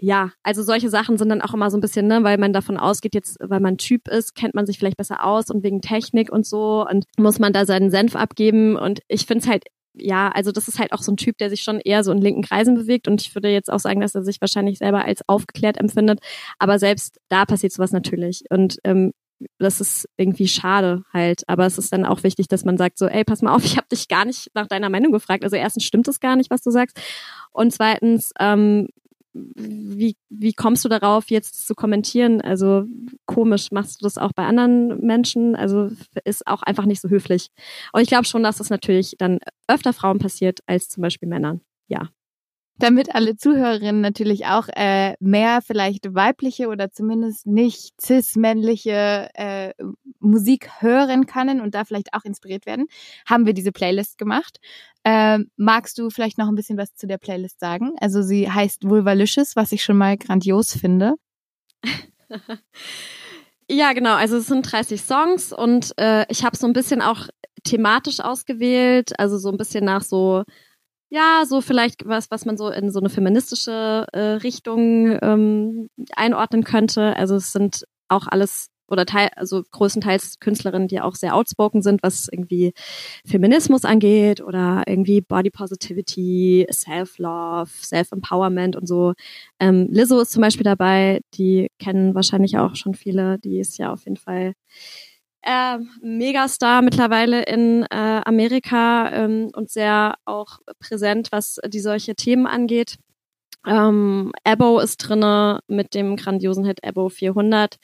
ja, 0.00 0.32
also 0.42 0.62
solche 0.62 0.90
Sachen 0.90 1.18
sind 1.18 1.28
dann 1.28 1.42
auch 1.42 1.54
immer 1.54 1.70
so 1.70 1.76
ein 1.76 1.80
bisschen, 1.80 2.06
ne, 2.06 2.22
weil 2.24 2.38
man 2.38 2.52
davon 2.52 2.76
ausgeht, 2.78 3.14
jetzt, 3.14 3.36
weil 3.40 3.60
man 3.60 3.78
Typ 3.78 4.08
ist, 4.08 4.34
kennt 4.34 4.54
man 4.54 4.66
sich 4.66 4.78
vielleicht 4.78 4.96
besser 4.96 5.24
aus 5.24 5.50
und 5.50 5.62
wegen 5.62 5.80
Technik 5.80 6.30
und 6.30 6.46
so 6.46 6.86
und 6.88 7.04
muss 7.16 7.38
man 7.38 7.52
da 7.52 7.64
seinen 7.66 7.90
Senf 7.90 8.16
abgeben. 8.16 8.76
Und 8.76 9.00
ich 9.08 9.26
finde 9.26 9.42
es 9.42 9.48
halt 9.50 9.64
ja, 10.00 10.28
also 10.28 10.52
das 10.52 10.68
ist 10.68 10.78
halt 10.78 10.92
auch 10.92 11.02
so 11.02 11.12
ein 11.12 11.16
Typ, 11.16 11.38
der 11.38 11.50
sich 11.50 11.62
schon 11.62 11.80
eher 11.80 12.04
so 12.04 12.12
in 12.12 12.20
linken 12.20 12.42
Kreisen 12.42 12.74
bewegt 12.74 13.08
und 13.08 13.20
ich 13.20 13.34
würde 13.34 13.48
jetzt 13.50 13.72
auch 13.72 13.80
sagen, 13.80 14.00
dass 14.00 14.14
er 14.14 14.22
sich 14.22 14.40
wahrscheinlich 14.40 14.78
selber 14.78 15.04
als 15.04 15.22
aufgeklärt 15.28 15.78
empfindet, 15.78 16.20
aber 16.58 16.78
selbst 16.78 17.18
da 17.28 17.44
passiert 17.44 17.72
sowas 17.72 17.92
natürlich. 17.92 18.44
Und 18.50 18.78
ähm, 18.84 19.12
das 19.58 19.80
ist 19.80 20.08
irgendwie 20.16 20.48
schade 20.48 21.04
halt, 21.12 21.42
aber 21.46 21.66
es 21.66 21.78
ist 21.78 21.92
dann 21.92 22.04
auch 22.04 22.22
wichtig, 22.22 22.48
dass 22.48 22.64
man 22.64 22.76
sagt 22.76 22.98
so, 22.98 23.06
ey, 23.06 23.24
pass 23.24 23.42
mal 23.42 23.54
auf, 23.54 23.64
ich 23.66 23.76
habe 23.76 23.88
dich 23.90 24.08
gar 24.08 24.24
nicht 24.24 24.50
nach 24.54 24.66
deiner 24.66 24.90
Meinung 24.90 25.12
gefragt. 25.12 25.44
Also 25.44 25.56
erstens 25.56 25.84
stimmt 25.84 26.08
es 26.08 26.20
gar 26.20 26.36
nicht, 26.36 26.50
was 26.50 26.62
du 26.62 26.70
sagst. 26.70 27.00
Und 27.52 27.72
zweitens 27.72 28.32
ähm, 28.38 28.88
wie, 29.54 30.16
wie 30.28 30.52
kommst 30.52 30.84
du 30.84 30.88
darauf, 30.88 31.30
jetzt 31.30 31.66
zu 31.66 31.74
kommentieren? 31.74 32.40
Also 32.40 32.84
komisch, 33.26 33.70
machst 33.70 34.00
du 34.00 34.04
das 34.04 34.18
auch 34.18 34.32
bei 34.34 34.46
anderen 34.46 35.00
Menschen? 35.00 35.56
Also 35.56 35.90
ist 36.24 36.46
auch 36.46 36.62
einfach 36.62 36.84
nicht 36.84 37.00
so 37.00 37.08
höflich. 37.08 37.48
Und 37.92 38.00
ich 38.02 38.08
glaube 38.08 38.24
schon, 38.24 38.42
dass 38.42 38.58
das 38.58 38.70
natürlich 38.70 39.16
dann 39.18 39.38
öfter 39.66 39.92
Frauen 39.92 40.18
passiert 40.18 40.60
als 40.66 40.88
zum 40.88 41.02
Beispiel 41.02 41.28
Männern. 41.28 41.60
Ja 41.88 42.08
damit 42.78 43.14
alle 43.14 43.36
Zuhörerinnen 43.36 44.00
natürlich 44.00 44.46
auch 44.46 44.68
äh, 44.74 45.14
mehr 45.20 45.60
vielleicht 45.62 46.14
weibliche 46.14 46.68
oder 46.68 46.90
zumindest 46.90 47.46
nicht 47.46 48.00
cis-männliche 48.00 49.30
äh, 49.34 49.74
Musik 50.20 50.70
hören 50.80 51.26
können 51.26 51.60
und 51.60 51.74
da 51.74 51.84
vielleicht 51.84 52.14
auch 52.14 52.24
inspiriert 52.24 52.66
werden, 52.66 52.86
haben 53.26 53.46
wir 53.46 53.54
diese 53.54 53.72
Playlist 53.72 54.18
gemacht. 54.18 54.58
Äh, 55.04 55.38
magst 55.56 55.98
du 55.98 56.10
vielleicht 56.10 56.38
noch 56.38 56.48
ein 56.48 56.54
bisschen 56.54 56.78
was 56.78 56.94
zu 56.94 57.06
der 57.06 57.18
Playlist 57.18 57.58
sagen? 57.60 57.92
Also 58.00 58.22
sie 58.22 58.50
heißt 58.50 58.84
Vulvalicious, 58.88 59.56
was 59.56 59.72
ich 59.72 59.82
schon 59.82 59.96
mal 59.96 60.16
grandios 60.16 60.72
finde. 60.72 61.14
ja, 63.70 63.92
genau. 63.92 64.14
Also 64.14 64.36
es 64.36 64.46
sind 64.46 64.70
30 64.70 65.00
Songs 65.00 65.52
und 65.52 65.92
äh, 65.98 66.26
ich 66.30 66.44
habe 66.44 66.56
so 66.56 66.66
ein 66.66 66.72
bisschen 66.72 67.02
auch 67.02 67.26
thematisch 67.64 68.20
ausgewählt, 68.20 69.18
also 69.18 69.38
so 69.38 69.50
ein 69.50 69.56
bisschen 69.56 69.84
nach 69.84 70.02
so 70.02 70.44
ja, 71.10 71.44
so 71.46 71.60
vielleicht 71.60 72.06
was, 72.06 72.30
was 72.30 72.44
man 72.44 72.56
so 72.56 72.68
in 72.68 72.90
so 72.90 73.00
eine 73.00 73.08
feministische 73.08 74.06
äh, 74.12 74.20
Richtung 74.42 75.18
ähm, 75.22 75.88
einordnen 76.14 76.64
könnte. 76.64 77.16
Also 77.16 77.36
es 77.36 77.52
sind 77.52 77.84
auch 78.08 78.26
alles 78.26 78.68
oder 78.90 79.04
teil, 79.06 79.28
also 79.36 79.62
größtenteils 79.70 80.40
Künstlerinnen, 80.40 80.88
die 80.88 81.00
auch 81.00 81.14
sehr 81.14 81.34
outspoken 81.34 81.82
sind, 81.82 82.02
was 82.02 82.28
irgendwie 82.30 82.72
Feminismus 83.26 83.84
angeht 83.84 84.40
oder 84.40 84.84
irgendwie 84.86 85.20
Body 85.20 85.50
Positivity, 85.50 86.66
Self-Love, 86.70 87.68
Self-Empowerment 87.68 88.76
und 88.76 88.86
so. 88.86 89.12
Ähm, 89.60 89.88
Lizzo 89.90 90.20
ist 90.20 90.32
zum 90.32 90.42
Beispiel 90.42 90.64
dabei, 90.64 91.20
die 91.34 91.68
kennen 91.78 92.14
wahrscheinlich 92.14 92.56
auch 92.58 92.76
schon 92.76 92.94
viele, 92.94 93.38
die 93.38 93.58
ist 93.58 93.78
ja 93.78 93.92
auf 93.92 94.04
jeden 94.04 94.16
Fall 94.16 94.54
äh, 95.42 95.78
Megastar 96.02 96.82
mittlerweile 96.82 97.42
in 97.44 97.84
äh, 97.84 98.20
Amerika 98.24 99.10
ähm, 99.12 99.50
und 99.54 99.70
sehr 99.70 100.16
auch 100.24 100.58
präsent, 100.80 101.28
was 101.30 101.58
die 101.66 101.80
solche 101.80 102.14
Themen 102.14 102.46
angeht. 102.46 102.96
Ähm, 103.66 104.32
Abo 104.44 104.78
ist 104.78 104.98
drinne 104.98 105.60
mit 105.68 105.94
dem 105.94 106.16
grandiosen 106.16 106.64
Hit 106.64 106.84
Abo 106.84 107.08
400. 107.08 107.76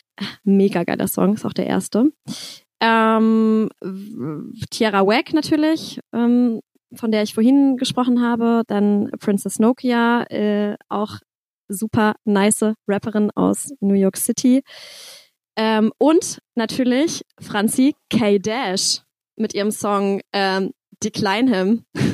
Mega 0.44 0.84
geiler 0.84 1.08
Song, 1.08 1.34
ist 1.34 1.44
auch 1.44 1.52
der 1.52 1.66
erste. 1.66 2.12
Ähm, 2.80 3.68
Tierra 4.70 5.06
Wack 5.06 5.32
natürlich, 5.32 6.00
ähm, 6.12 6.60
von 6.94 7.10
der 7.10 7.22
ich 7.22 7.34
vorhin 7.34 7.76
gesprochen 7.76 8.22
habe. 8.22 8.62
Dann 8.66 9.10
Princess 9.18 9.58
Nokia, 9.58 10.24
äh, 10.30 10.76
auch 10.88 11.18
super 11.68 12.14
nice 12.24 12.74
Rapperin 12.86 13.30
aus 13.34 13.72
New 13.80 13.94
York 13.94 14.16
City. 14.16 14.62
Ähm, 15.56 15.92
und 15.98 16.40
natürlich 16.54 17.22
Franzi 17.40 17.94
K. 18.10 18.38
Dash 18.38 19.02
mit 19.36 19.54
ihrem 19.54 19.70
Song 19.70 20.20
ähm, 20.32 20.72
Decline 21.02 21.54
Him. 21.54 21.84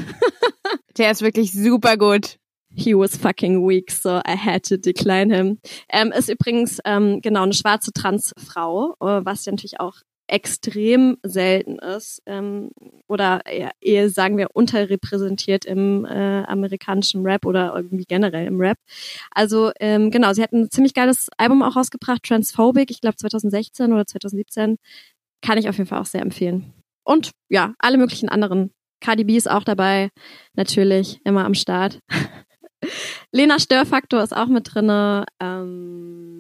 Der 0.98 1.10
ist 1.10 1.22
wirklich 1.22 1.52
super 1.52 1.96
gut. 1.96 2.36
He 2.72 2.94
was 2.94 3.16
fucking 3.16 3.66
weak, 3.66 3.90
so 3.90 4.20
I 4.26 4.36
had 4.36 4.64
to 4.66 4.76
decline 4.76 5.34
him. 5.34 5.58
Ähm, 5.88 6.12
ist 6.12 6.28
übrigens 6.28 6.78
ähm, 6.84 7.20
genau 7.20 7.42
eine 7.42 7.52
schwarze 7.52 7.92
Transfrau, 7.92 8.94
äh, 9.00 9.24
was 9.24 9.44
ja 9.44 9.52
natürlich 9.52 9.80
auch 9.80 9.94
extrem 10.30 11.18
selten 11.24 11.78
ist 11.78 12.22
ähm, 12.26 12.70
oder 13.08 13.42
eher, 13.80 14.10
sagen 14.10 14.38
wir 14.38 14.48
unterrepräsentiert 14.54 15.64
im 15.64 16.04
äh, 16.04 16.44
amerikanischen 16.44 17.22
Rap 17.26 17.44
oder 17.44 17.74
irgendwie 17.74 18.04
generell 18.04 18.46
im 18.46 18.60
Rap. 18.60 18.78
Also 19.32 19.72
ähm, 19.80 20.10
genau, 20.10 20.32
sie 20.32 20.42
hat 20.42 20.52
ein 20.52 20.70
ziemlich 20.70 20.94
geiles 20.94 21.28
Album 21.36 21.62
auch 21.62 21.74
rausgebracht, 21.74 22.22
Transphobic, 22.22 22.90
ich 22.90 23.00
glaube 23.00 23.16
2016 23.16 23.92
oder 23.92 24.06
2017. 24.06 24.76
Kann 25.42 25.58
ich 25.58 25.68
auf 25.68 25.76
jeden 25.78 25.88
Fall 25.88 26.00
auch 26.00 26.06
sehr 26.06 26.22
empfehlen. 26.22 26.72
Und 27.02 27.32
ja, 27.48 27.74
alle 27.78 27.98
möglichen 27.98 28.28
anderen. 28.28 28.70
Cardi 29.00 29.24
B 29.24 29.36
ist 29.36 29.50
auch 29.50 29.64
dabei, 29.64 30.10
natürlich, 30.54 31.20
immer 31.24 31.44
am 31.44 31.54
Start. 31.54 32.00
Lena 33.32 33.58
Störfaktor 33.58 34.22
ist 34.22 34.36
auch 34.36 34.46
mit 34.46 34.74
drinne. 34.74 35.24
Ähm, 35.40 36.39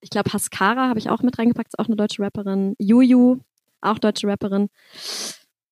ich 0.00 0.10
glaube, 0.10 0.32
Haskara 0.32 0.88
habe 0.88 0.98
ich 0.98 1.10
auch 1.10 1.22
mit 1.22 1.38
reingepackt, 1.38 1.68
ist 1.68 1.78
auch 1.78 1.86
eine 1.86 1.96
deutsche 1.96 2.22
Rapperin. 2.22 2.74
Juju, 2.78 3.38
auch 3.80 3.98
deutsche 3.98 4.28
Rapperin. 4.28 4.68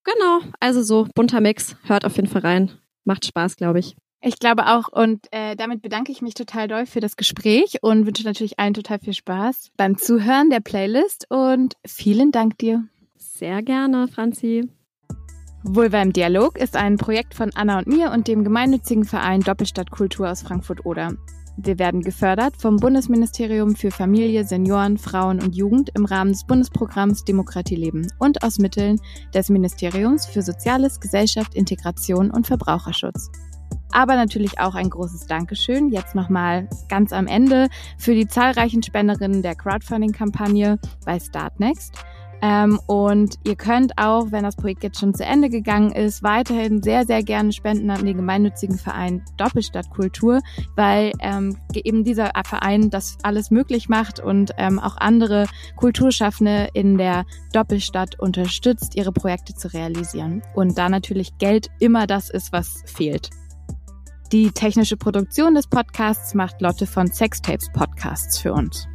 Genau, 0.04 0.40
also 0.60 0.82
so 0.82 1.06
bunter 1.14 1.40
Mix. 1.40 1.76
Hört 1.84 2.04
auf 2.04 2.16
jeden 2.16 2.28
Fall 2.28 2.42
rein. 2.42 2.70
Macht 3.04 3.26
Spaß, 3.26 3.56
glaube 3.56 3.78
ich. 3.78 3.96
Ich 4.20 4.38
glaube 4.40 4.66
auch 4.66 4.88
und 4.88 5.26
äh, 5.30 5.54
damit 5.54 5.80
bedanke 5.80 6.10
ich 6.10 6.22
mich 6.22 6.34
total 6.34 6.66
doll 6.66 6.86
für 6.86 6.98
das 6.98 7.16
Gespräch 7.16 7.78
und 7.82 8.04
wünsche 8.04 8.24
natürlich 8.24 8.58
allen 8.58 8.74
total 8.74 8.98
viel 8.98 9.12
Spaß 9.12 9.70
beim 9.76 9.96
Zuhören 9.96 10.50
der 10.50 10.58
Playlist 10.60 11.26
und 11.28 11.74
vielen 11.86 12.32
Dank 12.32 12.58
dir. 12.58 12.84
Sehr 13.16 13.62
gerne, 13.62 14.08
Franzi. 14.08 14.68
Vulva 15.62 16.02
im 16.02 16.12
Dialog 16.12 16.58
ist 16.58 16.76
ein 16.76 16.96
Projekt 16.96 17.34
von 17.34 17.50
Anna 17.54 17.78
und 17.78 17.86
mir 17.86 18.10
und 18.10 18.26
dem 18.26 18.42
gemeinnützigen 18.42 19.04
Verein 19.04 19.40
Doppelstadtkultur 19.40 20.30
aus 20.30 20.42
Frankfurt-Oder. 20.42 21.12
Wir 21.60 21.80
werden 21.80 22.02
gefördert 22.02 22.54
vom 22.56 22.76
Bundesministerium 22.76 23.74
für 23.74 23.90
Familie, 23.90 24.44
Senioren, 24.44 24.96
Frauen 24.96 25.42
und 25.42 25.56
Jugend 25.56 25.90
im 25.96 26.04
Rahmen 26.04 26.30
des 26.30 26.46
Bundesprogramms 26.46 27.24
Demokratie 27.24 27.74
leben 27.74 28.06
und 28.20 28.44
aus 28.44 28.58
Mitteln 28.58 29.00
des 29.34 29.48
Ministeriums 29.48 30.24
für 30.24 30.42
Soziales, 30.42 31.00
Gesellschaft, 31.00 31.56
Integration 31.56 32.30
und 32.30 32.46
Verbraucherschutz. 32.46 33.28
Aber 33.90 34.14
natürlich 34.14 34.60
auch 34.60 34.76
ein 34.76 34.88
großes 34.88 35.26
Dankeschön 35.26 35.88
jetzt 35.88 36.14
nochmal 36.14 36.68
ganz 36.88 37.12
am 37.12 37.26
Ende 37.26 37.66
für 37.98 38.14
die 38.14 38.28
zahlreichen 38.28 38.84
Spenderinnen 38.84 39.42
der 39.42 39.56
Crowdfunding-Kampagne 39.56 40.78
bei 41.04 41.18
Startnext. 41.18 41.92
Ähm, 42.40 42.78
und 42.86 43.36
ihr 43.44 43.56
könnt 43.56 43.98
auch, 43.98 44.30
wenn 44.30 44.44
das 44.44 44.56
Projekt 44.56 44.84
jetzt 44.84 45.00
schon 45.00 45.14
zu 45.14 45.24
Ende 45.24 45.48
gegangen 45.48 45.92
ist, 45.92 46.22
weiterhin 46.22 46.82
sehr, 46.82 47.04
sehr 47.04 47.22
gerne 47.22 47.52
spenden 47.52 47.90
an 47.90 48.04
den 48.04 48.16
gemeinnützigen 48.16 48.78
Verein 48.78 49.24
Doppelstadtkultur, 49.36 50.40
weil 50.76 51.12
ähm, 51.20 51.56
eben 51.74 52.04
dieser 52.04 52.30
Verein 52.46 52.90
das 52.90 53.18
alles 53.22 53.50
möglich 53.50 53.88
macht 53.88 54.20
und 54.20 54.52
ähm, 54.56 54.78
auch 54.78 54.96
andere 54.96 55.46
Kulturschaffende 55.76 56.68
in 56.74 56.96
der 56.98 57.24
Doppelstadt 57.52 58.18
unterstützt, 58.20 58.94
ihre 58.94 59.12
Projekte 59.12 59.54
zu 59.54 59.72
realisieren. 59.72 60.42
Und 60.54 60.78
da 60.78 60.88
natürlich 60.88 61.38
Geld 61.38 61.68
immer 61.80 62.06
das 62.06 62.30
ist, 62.30 62.52
was 62.52 62.82
fehlt. 62.86 63.30
Die 64.30 64.50
technische 64.50 64.98
Produktion 64.98 65.54
des 65.54 65.66
Podcasts 65.66 66.34
macht 66.34 66.60
Lotte 66.60 66.86
von 66.86 67.06
Sextapes 67.06 67.72
Podcasts 67.72 68.38
für 68.38 68.52
uns. 68.52 68.86